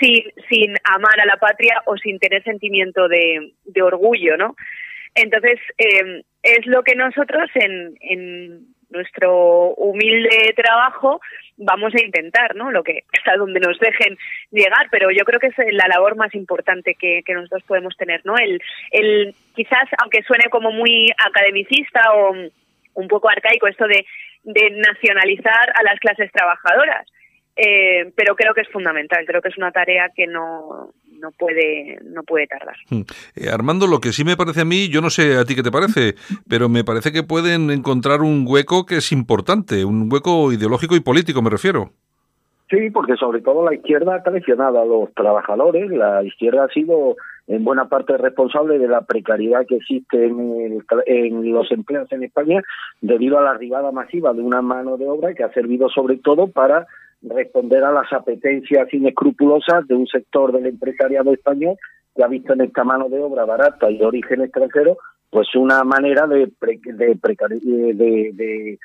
[0.00, 4.56] sin, sin amar a la patria o sin tener sentimiento de, de orgullo, ¿no?
[5.14, 11.20] Entonces, eh, es lo que nosotros en, en nuestro humilde trabajo
[11.56, 12.70] vamos a intentar, ¿no?
[12.70, 14.16] Lo que hasta donde nos dejen
[14.50, 18.22] llegar, pero yo creo que es la labor más importante que, que nosotros podemos tener,
[18.24, 18.36] ¿no?
[18.36, 22.34] El, el quizás aunque suene como muy academicista o
[22.94, 24.06] un poco arcaico esto de,
[24.44, 27.06] de nacionalizar a las clases trabajadoras,
[27.56, 30.92] eh, pero creo que es fundamental, creo que es una tarea que no,
[31.24, 32.76] no puede no puede tardar.
[32.90, 33.02] Hmm.
[33.34, 35.62] Eh, Armando, lo que sí me parece a mí, yo no sé a ti qué
[35.62, 36.14] te parece,
[36.48, 41.00] pero me parece que pueden encontrar un hueco que es importante, un hueco ideológico y
[41.00, 41.90] político, me refiero.
[42.70, 47.16] Sí, porque sobre todo la izquierda ha traicionado a los trabajadores, la izquierda ha sido
[47.46, 52.62] en buena parte responsable de la precariedad que existe en, en los empleos en España
[53.00, 56.48] debido a la arribada masiva de una mano de obra que ha servido sobre todo
[56.48, 56.86] para
[57.22, 61.76] responder a las apetencias inescrupulosas de un sector del empresariado español
[62.14, 64.98] que ha visto en esta mano de obra barata y de origen extranjero
[65.30, 68.78] pues una manera de de, de, de,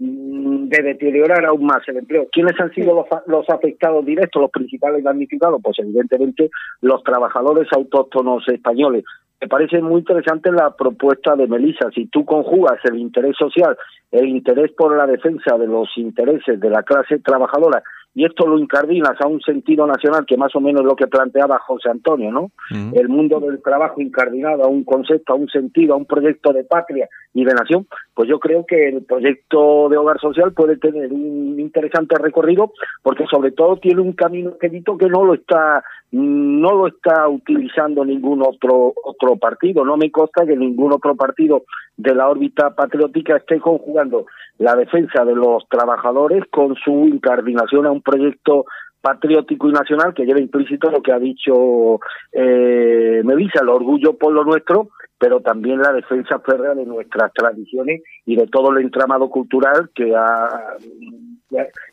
[0.00, 2.26] mm, de, deteriorar aún más el empleo.
[2.32, 5.60] ¿Quiénes han sido los, los afectados directos, los principales damnificados?
[5.62, 6.50] Pues evidentemente
[6.80, 9.04] los trabajadores autóctonos españoles.
[9.40, 11.90] Me parece muy interesante la propuesta de Melissa.
[11.94, 13.76] Si tú conjugas el interés social,
[14.10, 17.82] el interés por la defensa de los intereses de la clase trabajadora
[18.16, 21.06] y esto lo incardinas a un sentido nacional que más o menos es lo que
[21.06, 22.50] planteaba José Antonio, ¿no?
[22.94, 26.64] El mundo del trabajo incardinado a un concepto, a un sentido, a un proyecto de
[26.64, 31.12] patria y de nación, pues yo creo que el proyecto de hogar social puede tener
[31.12, 36.72] un interesante recorrido porque sobre todo tiene un camino expedito que no lo está no
[36.72, 41.64] lo está utilizando ningún otro otro partido, no me consta que ningún otro partido
[41.98, 44.24] de la órbita patriótica esté conjugando
[44.58, 48.64] la defensa de los trabajadores con su incardinación a un proyecto
[49.00, 52.00] patriótico y nacional que lleva implícito lo que ha dicho
[52.32, 54.88] eh, Melissa, el orgullo por lo nuestro,
[55.18, 60.14] pero también la defensa férrea de nuestras tradiciones y de todo el entramado cultural que
[60.14, 60.74] ha,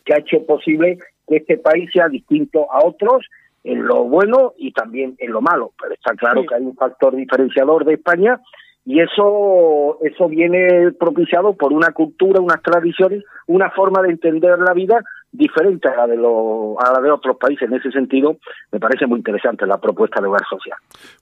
[0.03, 0.97] que ha hecho posible
[1.27, 3.27] que este país sea distinto a otros
[3.63, 5.71] en lo bueno y también en lo malo.
[5.79, 8.41] Pero está claro que hay un factor diferenciador de España
[8.85, 14.73] y eso eso viene propiciado por una cultura, unas tradiciones, una forma de entender la
[14.73, 15.01] vida
[15.33, 17.67] diferente a la de lo, a la de otros países.
[17.67, 18.37] En ese sentido,
[18.71, 20.77] me parece muy interesante la propuesta de hogar social.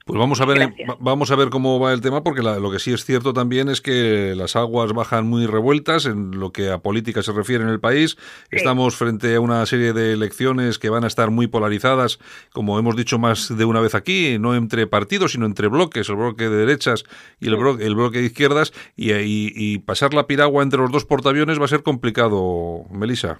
[0.05, 2.91] Pues vamos a ver, vamos a ver cómo va el tema, porque lo que sí
[2.93, 7.23] es cierto también es que las aguas bajan muy revueltas en lo que a política
[7.23, 8.17] se refiere en el país.
[8.51, 12.19] Estamos frente a una serie de elecciones que van a estar muy polarizadas,
[12.51, 16.17] como hemos dicho más de una vez aquí, no entre partidos, sino entre bloques, el
[16.17, 17.05] bloque de derechas
[17.39, 20.91] y el, bloque, el bloque de izquierdas, y, y, y pasar la piragua entre los
[20.91, 23.37] dos portaaviones va a ser complicado, Melissa.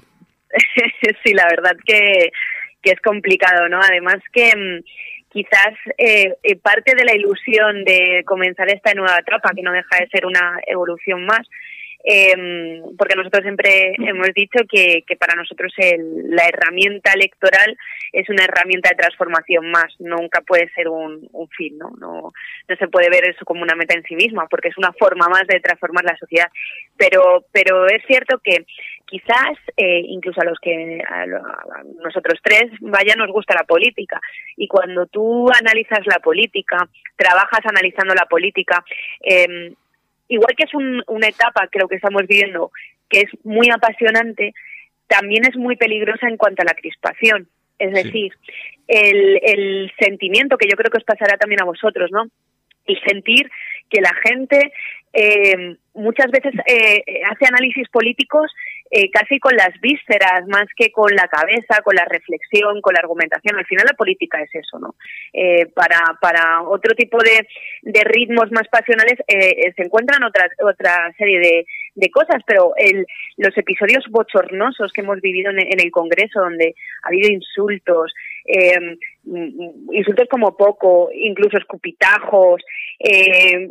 [1.23, 2.31] sí, la verdad que,
[2.83, 3.79] es complicado, ¿no?
[3.79, 4.83] Además que mm,
[5.29, 9.97] quizás eh, eh, parte de la ilusión de comenzar esta nueva etapa, que no deja
[9.99, 11.47] de ser una evolución más,
[12.03, 17.77] eh, porque nosotros siempre hemos dicho que, que para nosotros el, la herramienta electoral
[18.11, 21.91] es una herramienta de transformación más, nunca puede ser un, un fin, ¿no?
[21.99, 22.33] ¿no?
[22.67, 25.27] No se puede ver eso como una meta en sí misma, porque es una forma
[25.27, 26.47] más de transformar la sociedad.
[26.97, 28.65] Pero, pero es cierto que
[29.11, 31.25] quizás eh, incluso a los que a,
[32.01, 34.21] nosotros tres vaya nos gusta la política
[34.55, 38.83] y cuando tú analizas la política trabajas analizando la política
[39.21, 39.73] eh,
[40.31, 40.73] igual que es
[41.07, 42.71] una etapa, creo que estamos viviendo,
[43.09, 44.53] que es muy apasionante,
[45.07, 47.49] también es muy peligrosa en cuanto a la crispación.
[47.77, 48.31] Es decir,
[48.87, 52.27] el, el sentimiento que yo creo que os pasará también a vosotros, ¿no?
[52.85, 53.51] El sentir
[53.89, 54.71] que la gente
[55.13, 58.49] eh, muchas veces eh, hace análisis políticos
[58.91, 62.99] eh, casi con las vísceras más que con la cabeza, con la reflexión, con la
[62.99, 63.57] argumentación.
[63.57, 64.95] Al final la política es eso, ¿no?
[65.33, 67.47] Eh, para, para otro tipo de,
[67.81, 73.05] de ritmos más pasionales eh, se encuentran otra, otra serie de, de cosas, pero el,
[73.37, 78.13] los episodios bochornosos que hemos vivido en, en el Congreso, donde ha habido insultos,
[78.45, 78.97] eh,
[79.91, 82.61] insultos como poco, incluso escupitajos,
[82.99, 83.67] eh,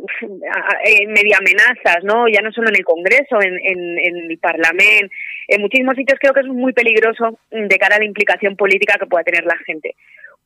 [1.07, 2.27] media amenazas, ¿no?
[2.27, 5.13] Ya no solo en el Congreso, en el Parlamento,
[5.47, 9.05] en muchísimos sitios creo que es muy peligroso de cara a la implicación política que
[9.05, 9.95] pueda tener la gente.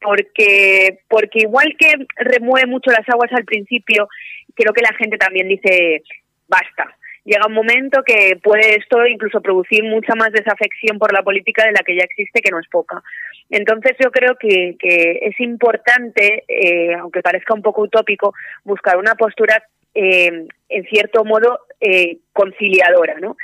[0.02, 4.08] Porque, porque igual que remueve mucho las aguas al principio,
[4.54, 6.04] creo que la gente también dice,
[6.48, 11.66] basta, llega un momento que puede esto incluso producir mucha más desafección por la política
[11.66, 13.02] de la que ya existe, que no es poca.
[13.50, 18.34] Entonces yo creo que, es importante, eh, aunque parezca un poco utópico,
[18.64, 19.62] buscar una postura
[19.94, 23.36] eh, en cierto modo eh, conciliadora, ¿no?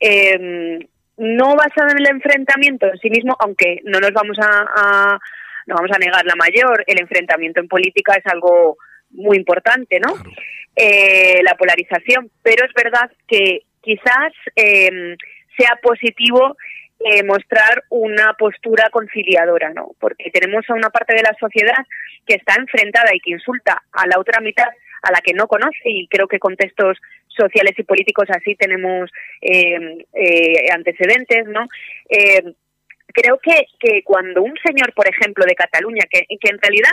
[0.00, 5.18] Eh, no basada en el enfrentamiento en sí mismo, aunque no nos vamos a, a
[5.66, 8.76] no vamos a negar la mayor, el enfrentamiento en política es algo
[9.16, 10.14] muy importante, ¿no?
[10.14, 10.30] Claro.
[10.76, 15.16] Eh, la polarización, pero es verdad que quizás eh,
[15.56, 16.56] sea positivo
[16.98, 19.92] eh, mostrar una postura conciliadora, ¿no?
[20.00, 21.84] Porque tenemos a una parte de la sociedad
[22.26, 24.68] que está enfrentada y que insulta a la otra mitad
[25.02, 26.98] a la que no conoce y creo que contextos
[27.28, 29.10] sociales y políticos así tenemos
[29.42, 31.66] eh, eh, antecedentes, ¿no?
[33.16, 36.92] Creo que, que cuando un señor, por ejemplo, de Cataluña, que, que en realidad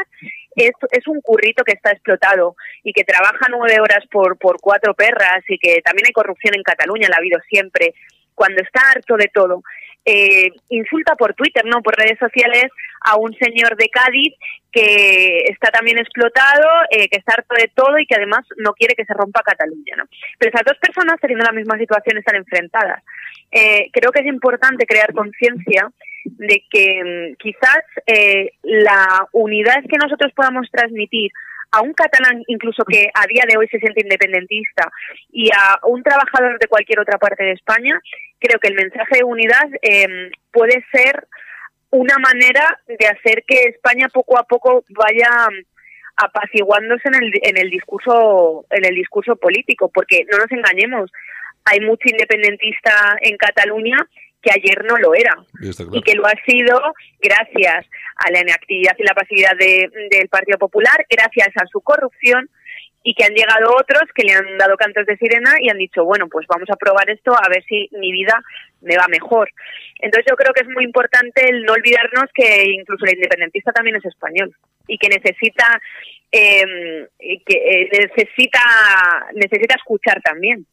[0.56, 4.94] es, es un currito que está explotado y que trabaja nueve horas por, por cuatro
[4.94, 7.94] perras y que también hay corrupción en Cataluña, la ha habido siempre,
[8.36, 9.64] cuando está harto de todo,
[10.06, 14.34] eh, insulta por Twitter, no por redes sociales, a un señor de Cádiz
[14.72, 18.96] que está también explotado, eh, que está harto de todo y que además no quiere
[18.96, 19.96] que se rompa Cataluña.
[19.98, 20.06] ¿no?
[20.40, 23.04] Pero esas dos personas, teniendo la misma situación, están enfrentadas.
[23.52, 25.90] Eh, creo que es importante crear conciencia
[26.26, 31.32] de que mmm, quizás eh, la unidad que nosotros podamos transmitir
[31.72, 34.92] a un catalán incluso que a día de hoy se siente independentista
[35.32, 38.00] y a un trabajador de cualquier otra parte de España,
[38.40, 41.28] creo que el mensaje de unidad eh, puede ser
[41.90, 45.30] una manera de hacer que España poco a poco vaya
[46.16, 51.12] apaciguándose en el, en el discurso en el discurso político porque no nos engañemos
[51.66, 53.98] hay mucho independentista en Cataluña
[54.44, 55.34] que ayer no lo era
[55.98, 56.80] Y que lo ha sido
[57.22, 57.86] gracias
[58.18, 62.50] a la inactividad y la pasividad de- del Partido Popular, gracias a su corrupción
[63.06, 66.06] y que han llegado otros que le han dado cantos de sirena y han dicho,
[66.06, 68.42] bueno, pues vamos a probar esto a ver si mi vida
[68.82, 69.50] me va mejor.
[70.00, 73.98] Entonces yo creo que es muy importante el no olvidarnos que incluso el independentista también
[73.98, 74.56] es español
[74.88, 75.82] y que necesita
[76.32, 77.08] eh,
[77.46, 78.60] que eh, necesita
[79.34, 80.66] necesita escuchar también.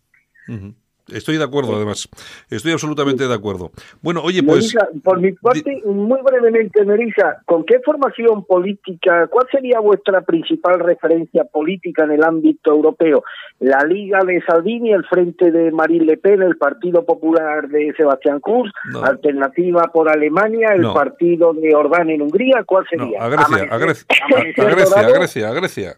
[0.49, 0.75] Ujú.
[1.13, 2.09] Estoy de acuerdo, además.
[2.51, 3.71] Estoy absolutamente de acuerdo.
[4.03, 4.75] Bueno, oye, pues.
[5.03, 11.45] Por mi parte, muy brevemente, Melissa, ¿con qué formación política, cuál sería vuestra principal referencia
[11.45, 13.23] política en el ámbito europeo?
[13.59, 18.41] ¿La Liga de Salvini, el Frente de Marine Le Pen, el Partido Popular de Sebastián
[18.41, 19.05] Kurz, No.
[19.05, 20.95] Alternativa por Alemania, el No.
[20.95, 22.65] Partido de Orbán en Hungría?
[22.65, 23.25] ¿Cuál No, sería?
[23.25, 25.97] a Grecia, a Grecia, a, Grecia, a Grecia, a Grecia.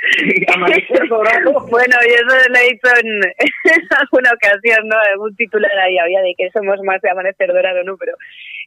[0.54, 1.66] Amanecer Dorado.
[1.70, 3.08] Bueno, yo eso lo he dicho en,
[3.74, 5.24] en alguna ocasión, ¿no?
[5.24, 7.96] Un titular ahí había de que somos más de amanecer dorado, ¿no?
[7.96, 8.14] Pero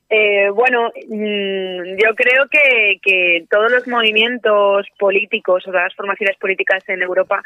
[0.09, 6.37] eh, bueno, mm, yo creo que, que todos los movimientos políticos o todas las formaciones
[6.37, 7.41] políticas en Europa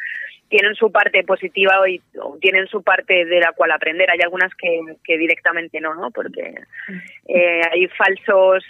[0.50, 4.10] tienen su parte positiva y o tienen su parte de la cual aprender.
[4.10, 6.12] Hay algunas que, que directamente no, ¿no?
[6.12, 6.56] Porque
[7.28, 8.64] eh, hay falsos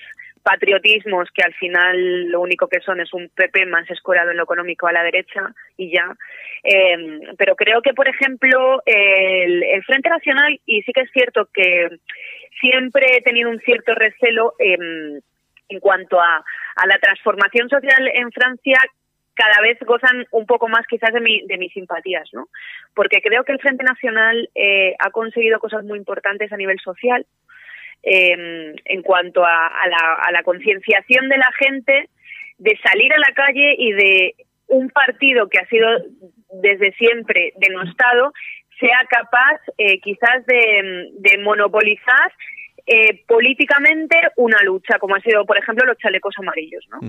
[0.48, 4.44] patriotismos que al final lo único que son es un PP más escorado en lo
[4.44, 5.42] económico a la derecha
[5.76, 6.16] y ya.
[6.64, 12.00] Eh, pero creo que, por ejemplo, el, Frente Nacional, y sí que es cierto que
[12.62, 15.20] siempre he tenido un cierto recelo eh,
[15.68, 16.46] en cuanto a,
[16.78, 18.80] a la transformación social en Francia,
[19.36, 22.48] cada vez gozan un poco más quizás de, mi, de mis simpatías, ¿no?
[22.96, 27.26] Porque creo que el Frente Nacional eh, ha conseguido cosas muy importantes a nivel social,
[28.04, 32.10] eh, en cuanto a, a la, a la concienciación de la gente
[32.58, 34.36] de salir a la calle y de
[34.68, 35.88] un partido que ha sido
[36.62, 38.34] desde siempre denostado
[38.80, 42.32] sea capaz eh, quizás de, de monopolizar
[42.89, 47.00] eh, políticamente una lucha, como ha sido, por ejemplo, los chalecos amarillos, ¿no?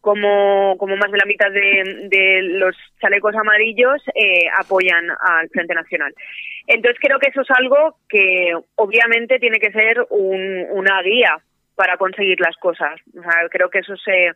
[0.00, 5.74] Como, como más de la mitad de, de los chalecos amarillos eh, apoyan al Frente
[5.74, 6.14] Nacional.
[6.66, 11.38] Entonces creo que eso es algo que obviamente tiene que ser un, una guía
[11.74, 12.98] para conseguir las cosas.
[13.14, 14.32] O sea, creo que eso se,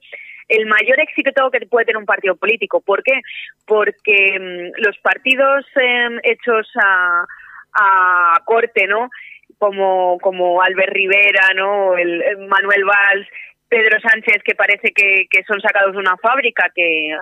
[0.49, 2.83] el mayor éxito que puede tener un partido político.
[2.83, 3.23] ¿Por qué?
[3.67, 7.25] Porque mm, los partidos em, hechos a,
[7.73, 9.09] a corte, ¿no?
[9.61, 11.97] Como, como Albert Rivera, ¿no?
[11.97, 13.29] El, el Manuel Valls,
[13.69, 17.15] Pedro Sánchez, que parece que, que son sacados de una fábrica, que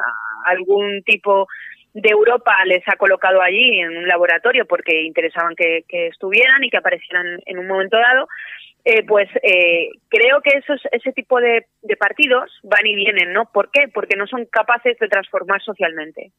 [0.47, 1.47] algún tipo
[1.95, 6.71] de Europa les ha colocado allí en un laboratorio porque interesaban que, que estuvieran y
[6.71, 8.29] que aparecieran en un momento dado,
[8.85, 13.51] eh, pues eh, creo que esos, ese tipo de, de, partidos van y vienen, ¿no?
[13.53, 13.89] ¿Por qué?
[13.93, 16.33] Porque no son capaces de transformar socialmente.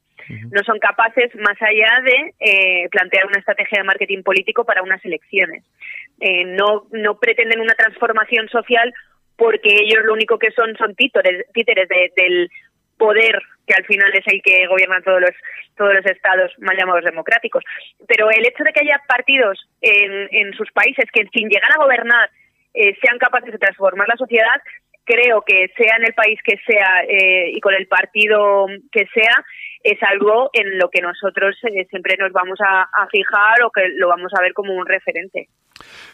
[0.52, 5.04] No son capaces, más allá de eh, plantear una estrategia de marketing político para unas
[5.04, 5.64] elecciones.
[6.20, 8.94] Eh, no, no pretenden una transformación social
[9.36, 12.52] porque ellos lo único que son son títeres, títeres de, del
[13.00, 15.32] poder que al final es el que gobierna todos los
[15.76, 17.64] todos los estados mal llamados democráticos.
[18.08, 21.82] Pero el hecho de que haya partidos en, en sus países que sin llegar a
[21.82, 22.30] gobernar
[22.74, 24.62] eh, sean capaces de transformar la sociedad,
[25.06, 29.36] creo que sea en el país que sea eh, y con el partido que sea,
[29.84, 33.88] es algo en lo que nosotros eh, siempre nos vamos a, a fijar o que
[33.96, 35.48] lo vamos a ver como un referente.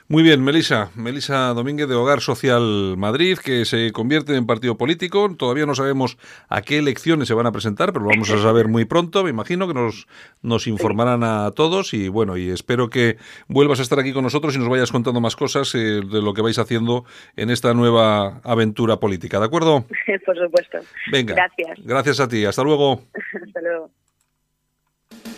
[0.07, 0.91] Muy bien, Melisa.
[0.93, 5.35] Melisa Domínguez de Hogar Social Madrid, que se convierte en partido político.
[5.35, 8.67] Todavía no sabemos a qué elecciones se van a presentar, pero lo vamos a saber
[8.67, 9.23] muy pronto.
[9.23, 10.07] Me imagino que nos,
[10.43, 14.55] nos informarán a todos y bueno, y espero que vuelvas a estar aquí con nosotros
[14.55, 17.05] y nos vayas contando más cosas eh, de lo que vais haciendo
[17.35, 19.39] en esta nueva aventura política.
[19.39, 19.85] ¿De acuerdo?
[20.25, 20.77] Por supuesto.
[21.11, 21.33] Venga.
[21.33, 21.79] Gracias.
[21.83, 22.45] Gracias a ti.
[22.45, 23.01] Hasta luego.
[23.43, 23.89] Hasta luego.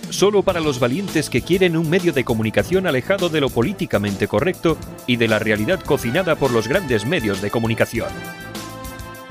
[0.10, 4.78] Solo para los valientes que quieren un medio de comunicación alejado de lo políticamente correcto
[5.06, 8.10] y de la realidad cocinada por los grandes medios de comunicación.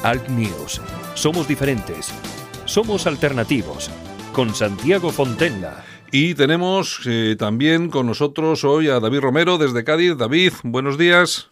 [0.02, 0.80] Alt News.
[1.14, 2.12] Somos diferentes.
[2.66, 3.90] Somos alternativos.
[4.32, 5.82] Con Santiago Fontenla.
[6.12, 10.16] Y tenemos eh, también con nosotros hoy a David Romero desde Cádiz.
[10.16, 11.50] David, buenos días.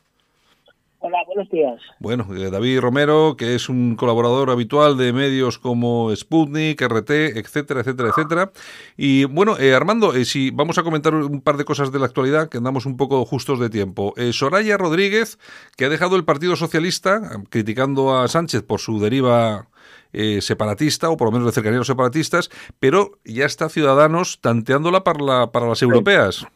[1.07, 1.83] Hola, buenos días.
[1.99, 7.81] Bueno, eh, David Romero, que es un colaborador habitual de medios como Sputnik, RT, etcétera,
[7.81, 8.53] etcétera, etcétera.
[8.97, 12.07] Y bueno, eh, Armando, eh, si vamos a comentar un par de cosas de la
[12.07, 14.15] actualidad, que andamos un poco justos de tiempo.
[14.17, 15.39] Eh, Soraya Rodríguez,
[15.77, 19.69] que ha dejado el Partido Socialista, criticando a Sánchez por su deriva
[20.15, 22.49] eh, separatista, o por lo menos de cercanía a los separatistas,
[22.79, 26.47] pero ya está Ciudadanos tanteándola para, la, para las europeas.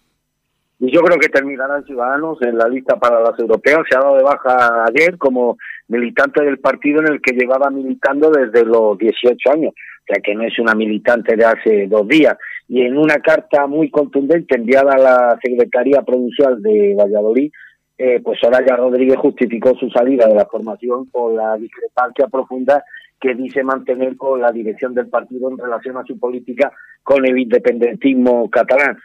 [0.81, 3.81] Y yo creo que terminarán Ciudadanos en la lista para las europeas.
[3.91, 5.59] Se ha dado de baja ayer como
[5.89, 10.35] militante del partido en el que llevaba militando desde los 18 años, o sea que
[10.35, 12.37] no es una militante de hace dos días.
[12.69, 17.51] Y en una carta muy contundente enviada a la Secretaría Provincial de Valladolid,
[17.97, 22.85] eh, pues Soraya Rodríguez justificó su salida de la formación por la discrepancia profunda
[23.21, 26.71] que dice mantener con la dirección del partido en relación a su política
[27.03, 28.97] con el independentismo catalán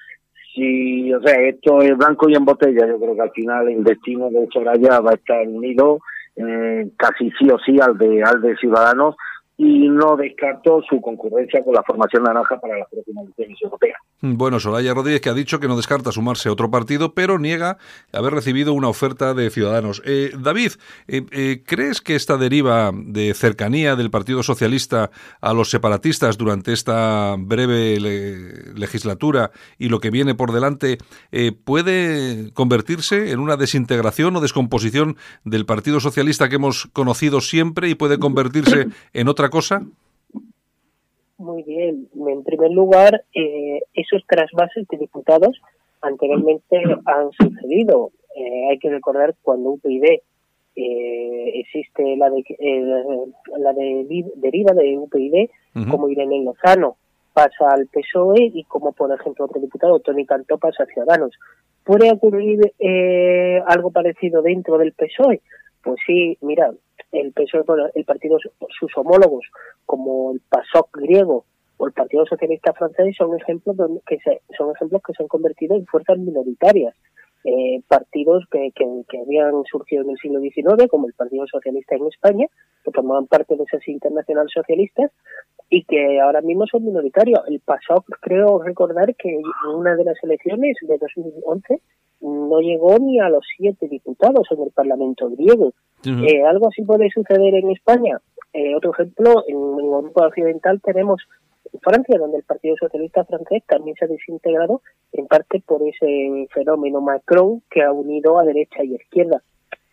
[0.54, 3.84] si, o sea, esto es blanco y en botella, yo creo que al final el
[3.84, 6.00] destino de Soraya va a estar unido
[6.36, 9.16] eh, casi sí o sí al de, al de Ciudadanos
[9.58, 13.98] y no descarto su concurrencia con la formación naranja para las próximas elecciones europeas.
[14.26, 17.78] Bueno, Soraya Rodríguez que ha dicho que no descarta sumarse a otro partido, pero niega
[18.14, 20.02] haber recibido una oferta de Ciudadanos.
[20.06, 20.72] Eh, David,
[21.10, 25.12] eh, eh, ¿crees que esta deriva de cercanía del Partido Socialista
[25.42, 31.00] a los separatistas durante esta breve le legislatura y lo que viene por delante
[31.34, 37.90] eh, puede convertirse en una desintegración o descomposición del Partido Socialista que hemos conocido siempre
[37.90, 39.84] y puede convertirse en otra cosa?
[41.44, 42.08] Muy bien.
[42.16, 45.62] En primer lugar, eh, esos trasvases de diputados
[46.02, 48.12] anteriormente han sucedido.
[48.36, 50.22] Eh, hay que recordar cuando UPyD
[50.76, 52.84] eh, existe la de, eh,
[53.60, 55.92] la de deriva de UPyD, uh -huh.
[55.92, 56.96] como Irene Lozano
[57.34, 61.32] pasa al PSOE y como por ejemplo otro diputado, Tony Cantó, pasa a Ciudadanos.
[61.84, 65.42] ¿Puede ocurrir eh, algo parecido dentro del PSOE?
[65.84, 66.72] Pues sí, mira,
[67.14, 67.64] el PSOE,
[67.96, 69.46] el partido, sus homólogos,
[69.86, 71.46] como el PASOK griego
[71.78, 75.76] o el Partido Socialista francés, son ejemplos que se, son ejemplos que se han convertido
[75.76, 76.96] en fuerzas minoritarias.
[77.46, 81.96] Eh, partidos que, que, que, habían surgido en el siglo XIX, como el Partido Socialista
[81.96, 82.48] en España,
[82.86, 85.12] que formaban parte de esas internacionales socialistas
[85.70, 87.42] y que ahora mismo son minoritarios.
[87.48, 91.82] El PASOK, creo recordar que en una de las elecciones de 2011
[92.22, 95.74] no llegó ni a los siete diputados en el Parlamento griego.
[96.06, 96.26] Uh -huh.
[96.26, 98.22] eh, algo así puede suceder en España.
[98.54, 101.22] Eh, otro ejemplo, en, en Europa Occidental tenemos
[101.82, 107.02] Francia, donde el Partido Socialista francés también se ha desintegrado en parte por ese fenómeno
[107.02, 109.42] Macron que ha unido a derecha y izquierda,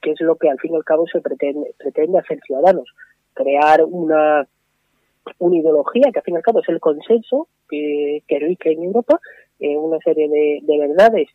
[0.02, 2.88] que es lo que al fin y al cabo se pretende, pretende hacer ciudadanos,
[3.34, 4.46] crear una,
[5.38, 8.84] una ideología que al fin y al cabo es el consenso que, que rige en
[8.84, 9.20] Europa,
[9.58, 11.28] eh, una serie de, de verdades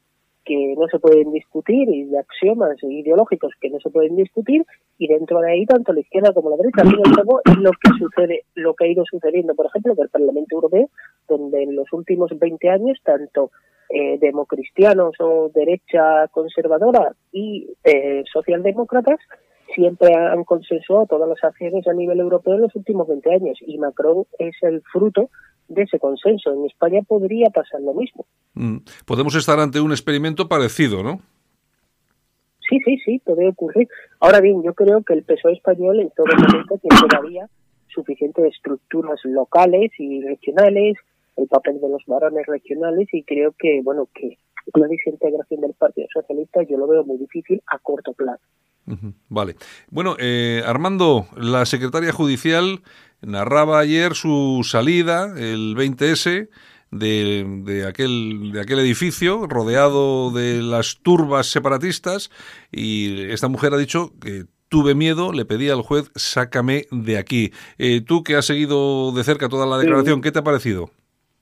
[0.45, 4.65] que no se pueden discutir y de axiomas ideológicos que no se pueden discutir
[4.97, 8.73] y dentro de ahí tanto la izquierda como la derecha es lo que sucede lo
[8.75, 10.89] que ha ido sucediendo por ejemplo en el Parlamento Europeo
[11.27, 13.51] donde en los últimos 20 años tanto
[13.89, 19.19] eh, democristianos o derecha conservadora y eh, socialdemócratas
[19.73, 23.77] siempre han consensuado todas las acciones a nivel europeo en los últimos 20 años y
[23.77, 25.29] Macron es el fruto
[25.67, 26.53] de ese consenso.
[26.53, 28.25] En España podría pasar lo mismo.
[28.53, 28.77] Mm.
[29.05, 31.19] Podemos estar ante un experimento parecido, ¿no?
[32.69, 33.87] Sí, sí, sí, puede ocurrir.
[34.19, 37.47] Ahora bien, yo creo que el PSOE español en todo momento tiene todavía
[37.87, 40.97] suficientes estructuras locales y regionales,
[41.37, 44.37] el papel de los varones regionales y creo que, bueno, que
[44.73, 48.43] una desintegración del Partido Socialista yo lo veo muy difícil a corto plazo.
[49.29, 49.55] Vale.
[49.89, 52.81] Bueno, eh, Armando, la secretaria judicial
[53.21, 56.49] narraba ayer su salida, el 20S,
[56.91, 62.29] de, de aquel, de aquel edificio rodeado de las turbas separatistas
[62.71, 67.51] y esta mujer ha dicho que tuve miedo, le pedí al juez, sácame de aquí.
[67.77, 69.85] Eh, tú que has seguido de cerca toda la Sí.
[69.87, 70.89] declaración, ¿qué te ha parecido?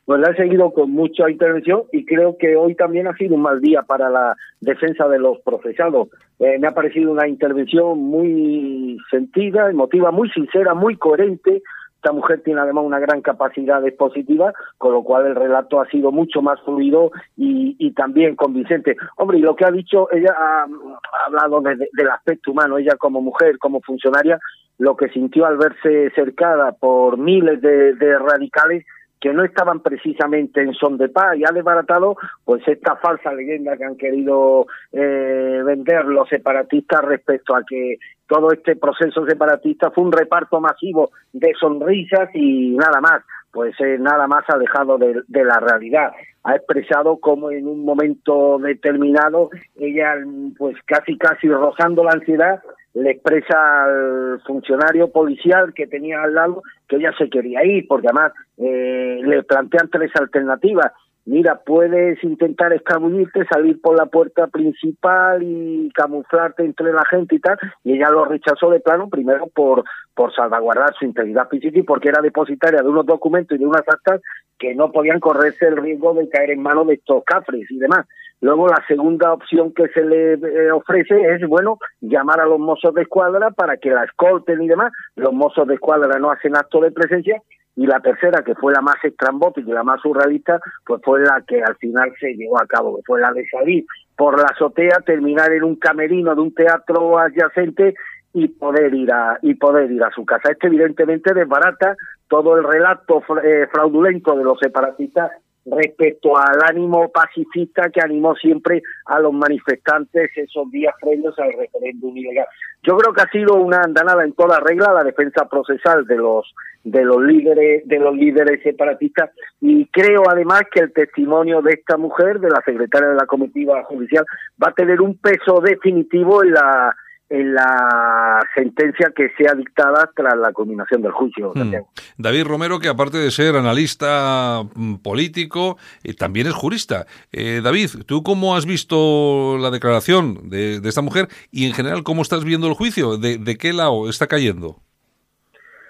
[0.05, 3.41] Pues la he seguido con mucha intervención y creo que hoy también ha sido un
[3.41, 6.09] mal día para la defensa de los procesados.
[6.39, 11.61] Eh, me ha parecido una intervención muy sentida, emotiva, muy sincera, muy coherente.
[11.95, 16.11] Esta mujer tiene además una gran capacidad expositiva, con lo cual el relato ha sido
[16.11, 18.97] mucho más fluido y, también convincente.
[19.15, 22.97] Hombre, y lo que ha dicho, ella ha, ha hablado de- del aspecto humano, ella
[22.97, 24.37] como mujer, como funcionaria,
[24.79, 28.85] lo que sintió al verse cercada por miles de, de radicales
[29.23, 33.77] que no estaban precisamente en son de paz y ha desbaratado pues esta falsa leyenda
[33.77, 40.03] que han querido eh, vender los separatistas respecto a que todo este proceso separatista fue
[40.03, 43.23] un reparto masivo de sonrisas y nada más.
[43.53, 46.11] Pues eh, nada más alejado de, de la realidad.
[46.43, 50.15] Ha expresado como en un momento determinado ella
[50.57, 52.61] pues casi casi rozando la ansiedad
[52.93, 58.07] le expresa al funcionario policial que tenía al lado que ella se quería ir, porque
[58.07, 60.91] además eh, le plantean tres alternativas.
[61.25, 67.39] Mira, puedes intentar escabullirte, salir por la puerta principal y camuflarte entre la gente y
[67.39, 71.83] tal, y ella lo rechazó de plano, primero por, por salvaguardar su integridad física y
[71.83, 74.21] porque era depositaria de unos documentos y de unas actas
[74.59, 78.05] que no podían correrse el riesgo de caer en manos de estos cafres y demás.
[78.41, 82.93] Luego la segunda opción que se le eh, ofrece es, bueno, llamar a los mozos
[82.93, 84.91] de escuadra para que la escolten y demás.
[85.15, 87.41] Los mozos de escuadra no hacen acto de presencia.
[87.75, 91.43] Y la tercera, que fue la más estrambótica y la más surrealista, pues fue la
[91.47, 94.99] que al final se llevó a cabo, que fue la de salir por la azotea,
[95.05, 97.95] terminar en un camerino de un teatro adyacente
[98.33, 100.51] y poder ir a y poder ir a su casa.
[100.51, 101.95] Esto evidentemente desbarata
[102.27, 105.31] todo el relato eh, fraudulento de los separatistas
[105.65, 112.15] respecto al ánimo pacifista que animó siempre a los manifestantes esos días previos al referéndum
[112.15, 112.47] ilegal.
[112.83, 116.53] Yo creo que ha sido una andanada en toda regla la defensa procesal de los
[116.83, 119.29] de los líderes de los líderes separatistas
[119.61, 123.83] y creo además que el testimonio de esta mujer, de la secretaria de la comitiva
[123.83, 124.25] judicial,
[124.61, 126.93] va a tener un peso definitivo en la
[127.29, 131.51] en la sentencia que sea dictada tras la culminación del juicio.
[131.55, 131.73] Hmm.
[132.17, 137.05] David Romero, que aparte de ser analista mm, político, eh, también es jurista.
[137.31, 142.03] Eh, David, ¿tú cómo has visto la declaración de, de esta mujer y en general
[142.03, 143.17] cómo estás viendo el juicio?
[143.17, 144.77] ¿De, de qué lado está cayendo?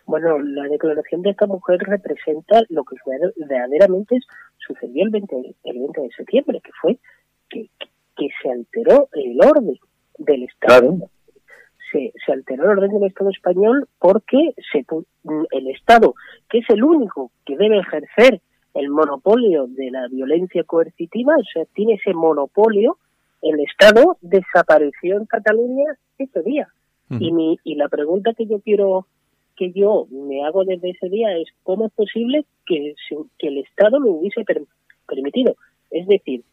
[0.05, 2.97] Bueno, la declaración de esta mujer representa lo que
[3.37, 4.19] verdaderamente
[4.57, 6.99] sucedió el 20, el 20 de septiembre, que fue
[7.49, 7.69] que,
[8.17, 9.79] que se alteró el orden
[10.17, 11.09] del Estado.
[11.93, 14.85] Se, se alteró el orden del Estado español porque se,
[15.51, 16.15] el Estado,
[16.49, 18.41] que es el único que debe ejercer
[18.73, 22.97] el monopolio de la violencia coercitiva, o sea, tiene ese monopolio,
[23.43, 25.85] el Estado desapareció en Cataluña
[26.17, 26.67] ese día.
[27.09, 29.05] Y, mi, y la pregunta que yo quiero
[29.55, 32.95] que yo me hago desde ese día es cómo es posible que,
[33.37, 34.63] que el Estado lo hubiese per-
[35.07, 35.55] permitido.
[35.91, 36.43] Es decir,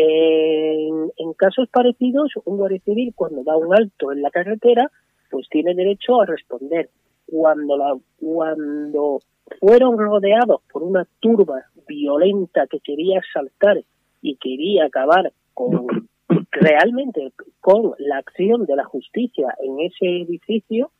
[0.00, 4.90] en, casos parecidos, un guardia civil cuando da un alto en la carretera,
[5.30, 6.90] pues tiene derecho a responder.
[7.26, 9.20] Cuando, la, cuando
[9.60, 13.82] fueron rodeados por una turba violenta que quería saltar
[14.22, 16.08] y quería acabar con
[16.50, 20.90] realmente con la acción de la justicia en ese edificio,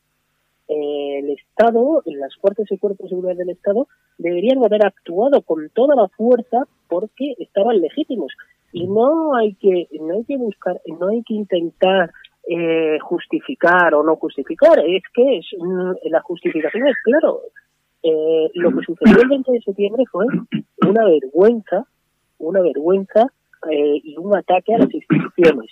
[0.67, 3.87] eh, el Estado, las fuerzas y cuerpos de seguridad del Estado,
[4.17, 8.31] deberían haber actuado con toda la fuerza porque estaban legítimos.
[8.71, 12.11] Y no hay que, no hay que buscar, no hay que intentar
[12.47, 14.79] eh, justificar o no justificar.
[14.79, 17.41] Es que es, mm, la justificación es claro.
[18.01, 20.25] Eh, lo que sucedió el 20 de septiembre fue
[20.87, 21.85] una vergüenza,
[22.37, 23.27] una vergüenza
[23.69, 25.71] eh, y un ataque a las instituciones.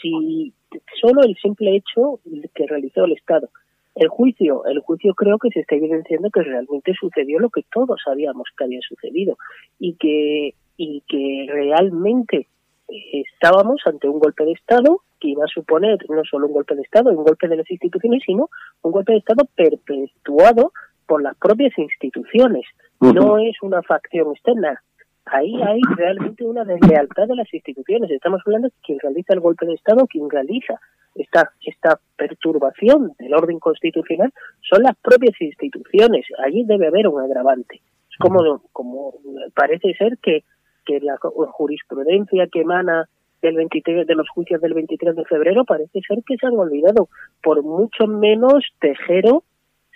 [0.00, 0.52] Si
[1.00, 2.20] solo el simple hecho
[2.54, 3.48] que realizó el Estado.
[3.94, 8.00] El juicio, el juicio creo que se está evidenciando que realmente sucedió lo que todos
[8.02, 9.36] sabíamos que había sucedido
[9.78, 12.48] y que y que realmente
[12.88, 16.82] estábamos ante un golpe de Estado que iba a suponer no solo un golpe de
[16.82, 18.48] Estado, un golpe de las instituciones, sino
[18.82, 20.72] un golpe de Estado perpetuado
[21.06, 22.64] por las propias instituciones.
[23.00, 24.82] No es una facción externa.
[25.26, 28.10] Ahí hay realmente una deslealtad de las instituciones.
[28.10, 30.80] Estamos hablando de quien realiza el golpe de Estado, quien realiza
[31.14, 34.32] esta, esta perturbación del orden constitucional
[34.68, 36.26] son las propias instituciones.
[36.44, 37.80] Allí debe haber un agravante.
[38.10, 39.14] Es como, como
[39.54, 40.44] parece ser que,
[40.84, 43.08] que la jurisprudencia que emana
[43.40, 47.08] del 23, de los juicios del 23 de febrero parece ser que se han olvidado.
[47.42, 49.42] Por mucho menos Tejero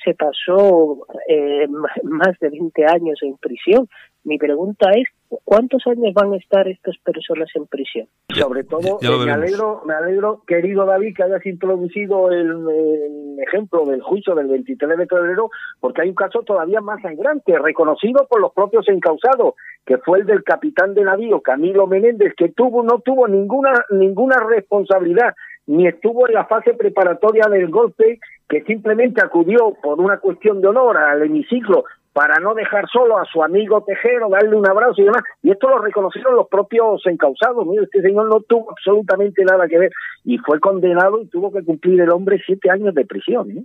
[0.06, 1.66] se pasó eh,
[2.04, 3.88] más de 20 años en prisión.
[4.22, 5.08] Mi pregunta es,
[5.44, 8.06] ¿cuántos años van a estar estas personas en prisión?
[8.32, 14.02] Sobre todo, me alegro, me alegro, querido David, que hayas introducido el, el, ejemplo del
[14.02, 15.50] juicio del 23 de febrero,
[15.80, 19.54] porque hay un caso todavía más sangrante, reconocido por los propios encausados,
[19.84, 24.38] que fue el del capitán de navío, Camilo Menéndez, que tuvo, no tuvo ninguna, ninguna
[24.48, 25.34] responsabilidad
[25.66, 30.68] ni estuvo en la fase preparatoria del golpe, que simplemente acudió por una cuestión de
[30.68, 31.84] honor al hemiciclo
[32.16, 35.22] para no dejar solo a su amigo Tejero, darle un abrazo y demás.
[35.42, 37.66] Y esto lo reconocieron los propios encausados.
[37.66, 39.92] Mire, este señor no tuvo absolutamente nada que ver
[40.24, 43.50] y fue condenado y tuvo que cumplir el hombre siete años de prisión.
[43.50, 43.64] ¿eh?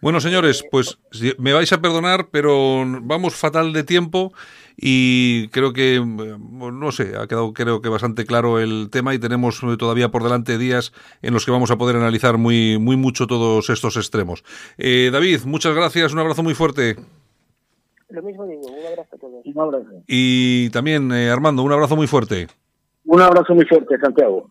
[0.00, 0.98] Bueno, señores, pues
[1.38, 4.32] me vais a perdonar, pero vamos fatal de tiempo
[4.76, 9.60] y creo que, no sé, ha quedado creo que bastante claro el tema y tenemos
[9.78, 10.92] todavía por delante días
[11.22, 14.44] en los que vamos a poder analizar muy, muy mucho todos estos extremos.
[14.76, 16.96] Eh, David, muchas gracias, un abrazo muy fuerte.
[18.10, 19.44] Lo mismo digo, un abrazo a todos.
[19.44, 20.02] Un abrazo.
[20.06, 22.48] Y también, eh, Armando, un abrazo muy fuerte.
[23.06, 24.50] Un abrazo muy fuerte, Santiago.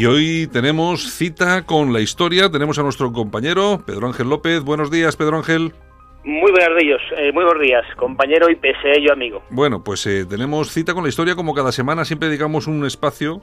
[0.00, 2.50] Y hoy tenemos cita con la historia.
[2.50, 4.62] Tenemos a nuestro compañero Pedro Ángel López.
[4.62, 5.74] Buenos días, Pedro Ángel.
[6.24, 9.42] Muy buenos días, eh, muy buenos días, compañero y pese a ello amigo.
[9.48, 13.40] Bueno, pues eh, tenemos cita con la historia como cada semana, siempre dedicamos un espacio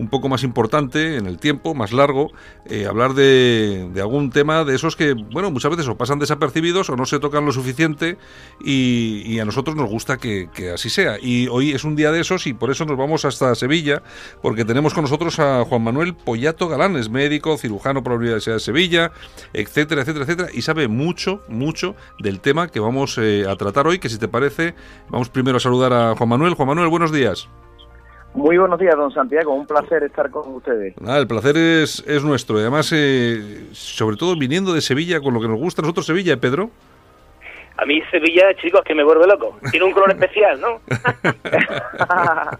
[0.00, 2.32] un poco más importante en el tiempo, más largo,
[2.64, 6.88] eh, hablar de, de, algún tema de esos que, bueno, muchas veces o pasan desapercibidos
[6.88, 8.16] o no se tocan lo suficiente
[8.64, 11.18] y, a nosotros nos gusta que, que, así sea.
[11.20, 14.02] Y hoy es un día de esos y por eso nos vamos hasta Sevilla,
[14.42, 18.56] porque tenemos con nosotros a Juan Manuel Pollato Galán, es médico, cirujano por la Universidad
[18.56, 19.12] de Sevilla,
[19.52, 23.98] etcétera, etcétera, etcétera, y sabe mucho, mucho del tema que vamos eh, a tratar hoy,
[23.98, 24.74] que si te parece,
[25.10, 26.54] vamos primero a saludar a Juan Manuel.
[26.54, 27.48] Juan Manuel, buenos días.
[28.34, 29.52] Muy buenos días, don Santiago.
[29.52, 30.94] Un placer estar con ustedes.
[31.06, 32.58] Ah, el placer es, es nuestro.
[32.58, 36.34] Además, eh, sobre todo viniendo de Sevilla, con lo que nos gusta a nosotros Sevilla,
[36.34, 36.70] ¿eh, Pedro.
[37.80, 39.58] A mí Sevilla, chicos, que me vuelve loco.
[39.70, 40.80] Tiene un color especial, ¿no?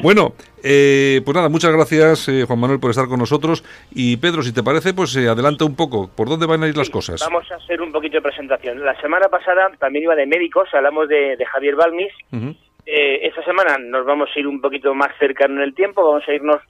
[0.02, 3.62] bueno, eh, pues nada, muchas gracias, eh, Juan Manuel, por estar con nosotros.
[3.92, 6.08] Y Pedro, si te parece, pues eh, adelanta un poco.
[6.08, 7.20] ¿Por dónde van a ir sí, las cosas?
[7.20, 8.82] Vamos a hacer un poquito de presentación.
[8.82, 12.12] La semana pasada también iba de médicos, hablamos de, de Javier Balmis.
[12.32, 12.56] Uh -huh.
[12.86, 16.34] Esta semana nos vamos a ir un poquito más cercano en el tiempo, vamos a
[16.34, 16.60] irnos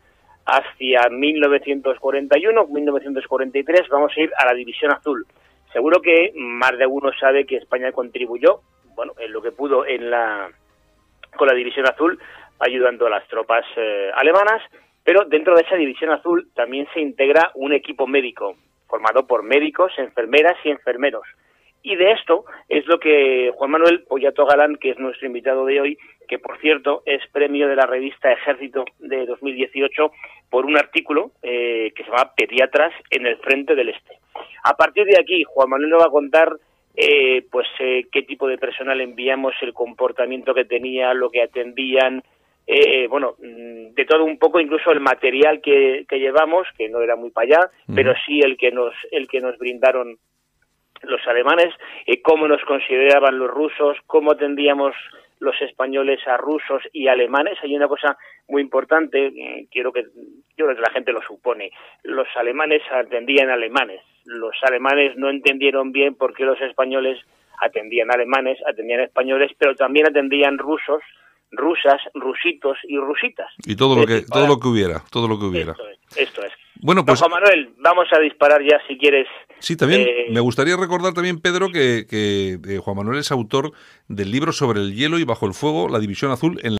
[0.46, 5.26] hacia 1941, 1943, vamos a ir a la División Azul.
[5.72, 8.60] Seguro que más de uno sabe que España contribuyó,
[8.94, 10.50] bueno, en lo que pudo en la
[11.36, 12.18] con la División Azul,
[12.60, 14.62] ayudando a las tropas eh, alemanas,
[15.02, 18.54] pero dentro de esa División Azul también se integra un equipo médico,
[18.86, 21.26] formado por médicos, enfermeras y enfermeros.
[21.86, 25.82] Y de esto es lo que Juan Manuel Pollato Galán, que es nuestro invitado de
[25.82, 30.10] hoy, que por cierto es premio de la revista Ejército de 2018
[30.48, 34.18] por un artículo eh, que se llama Pediatras en el Frente del Este.
[34.64, 36.56] A partir de aquí, Juan Manuel nos va a contar
[36.96, 42.22] eh, pues eh, qué tipo de personal enviamos, el comportamiento que tenía, lo que atendían,
[42.66, 47.14] eh, bueno, de todo un poco, incluso el material que, que llevamos, que no era
[47.14, 47.94] muy para allá, mm.
[47.94, 50.16] pero sí el que nos, el que nos brindaron
[51.06, 51.74] los alemanes,
[52.06, 54.94] eh, cómo nos consideraban los rusos, cómo atendíamos
[55.40, 57.58] los españoles a rusos y alemanes.
[57.62, 58.16] Hay una cosa
[58.48, 60.02] muy importante, eh, quiero que,
[60.56, 61.70] yo creo que la gente lo supone.
[62.02, 64.00] Los alemanes atendían alemanes.
[64.24, 67.18] Los alemanes no entendieron bien por qué los españoles
[67.60, 71.02] atendían alemanes, atendían españoles, pero también atendían rusos,
[71.50, 73.48] rusas, rusitos y rusitas.
[73.64, 75.72] Y todo lo que todo lo que hubiera, todo lo que hubiera.
[75.72, 75.98] Esto es.
[76.16, 76.52] Esto es.
[76.80, 79.26] Bueno, pues Juan Manuel, vamos a disparar ya si quieres.
[79.60, 83.72] Sí, también Eh, me gustaría recordar también, Pedro, que, que eh, Juan Manuel es autor
[84.08, 86.72] del libro sobre el hielo y bajo el fuego, la división azul en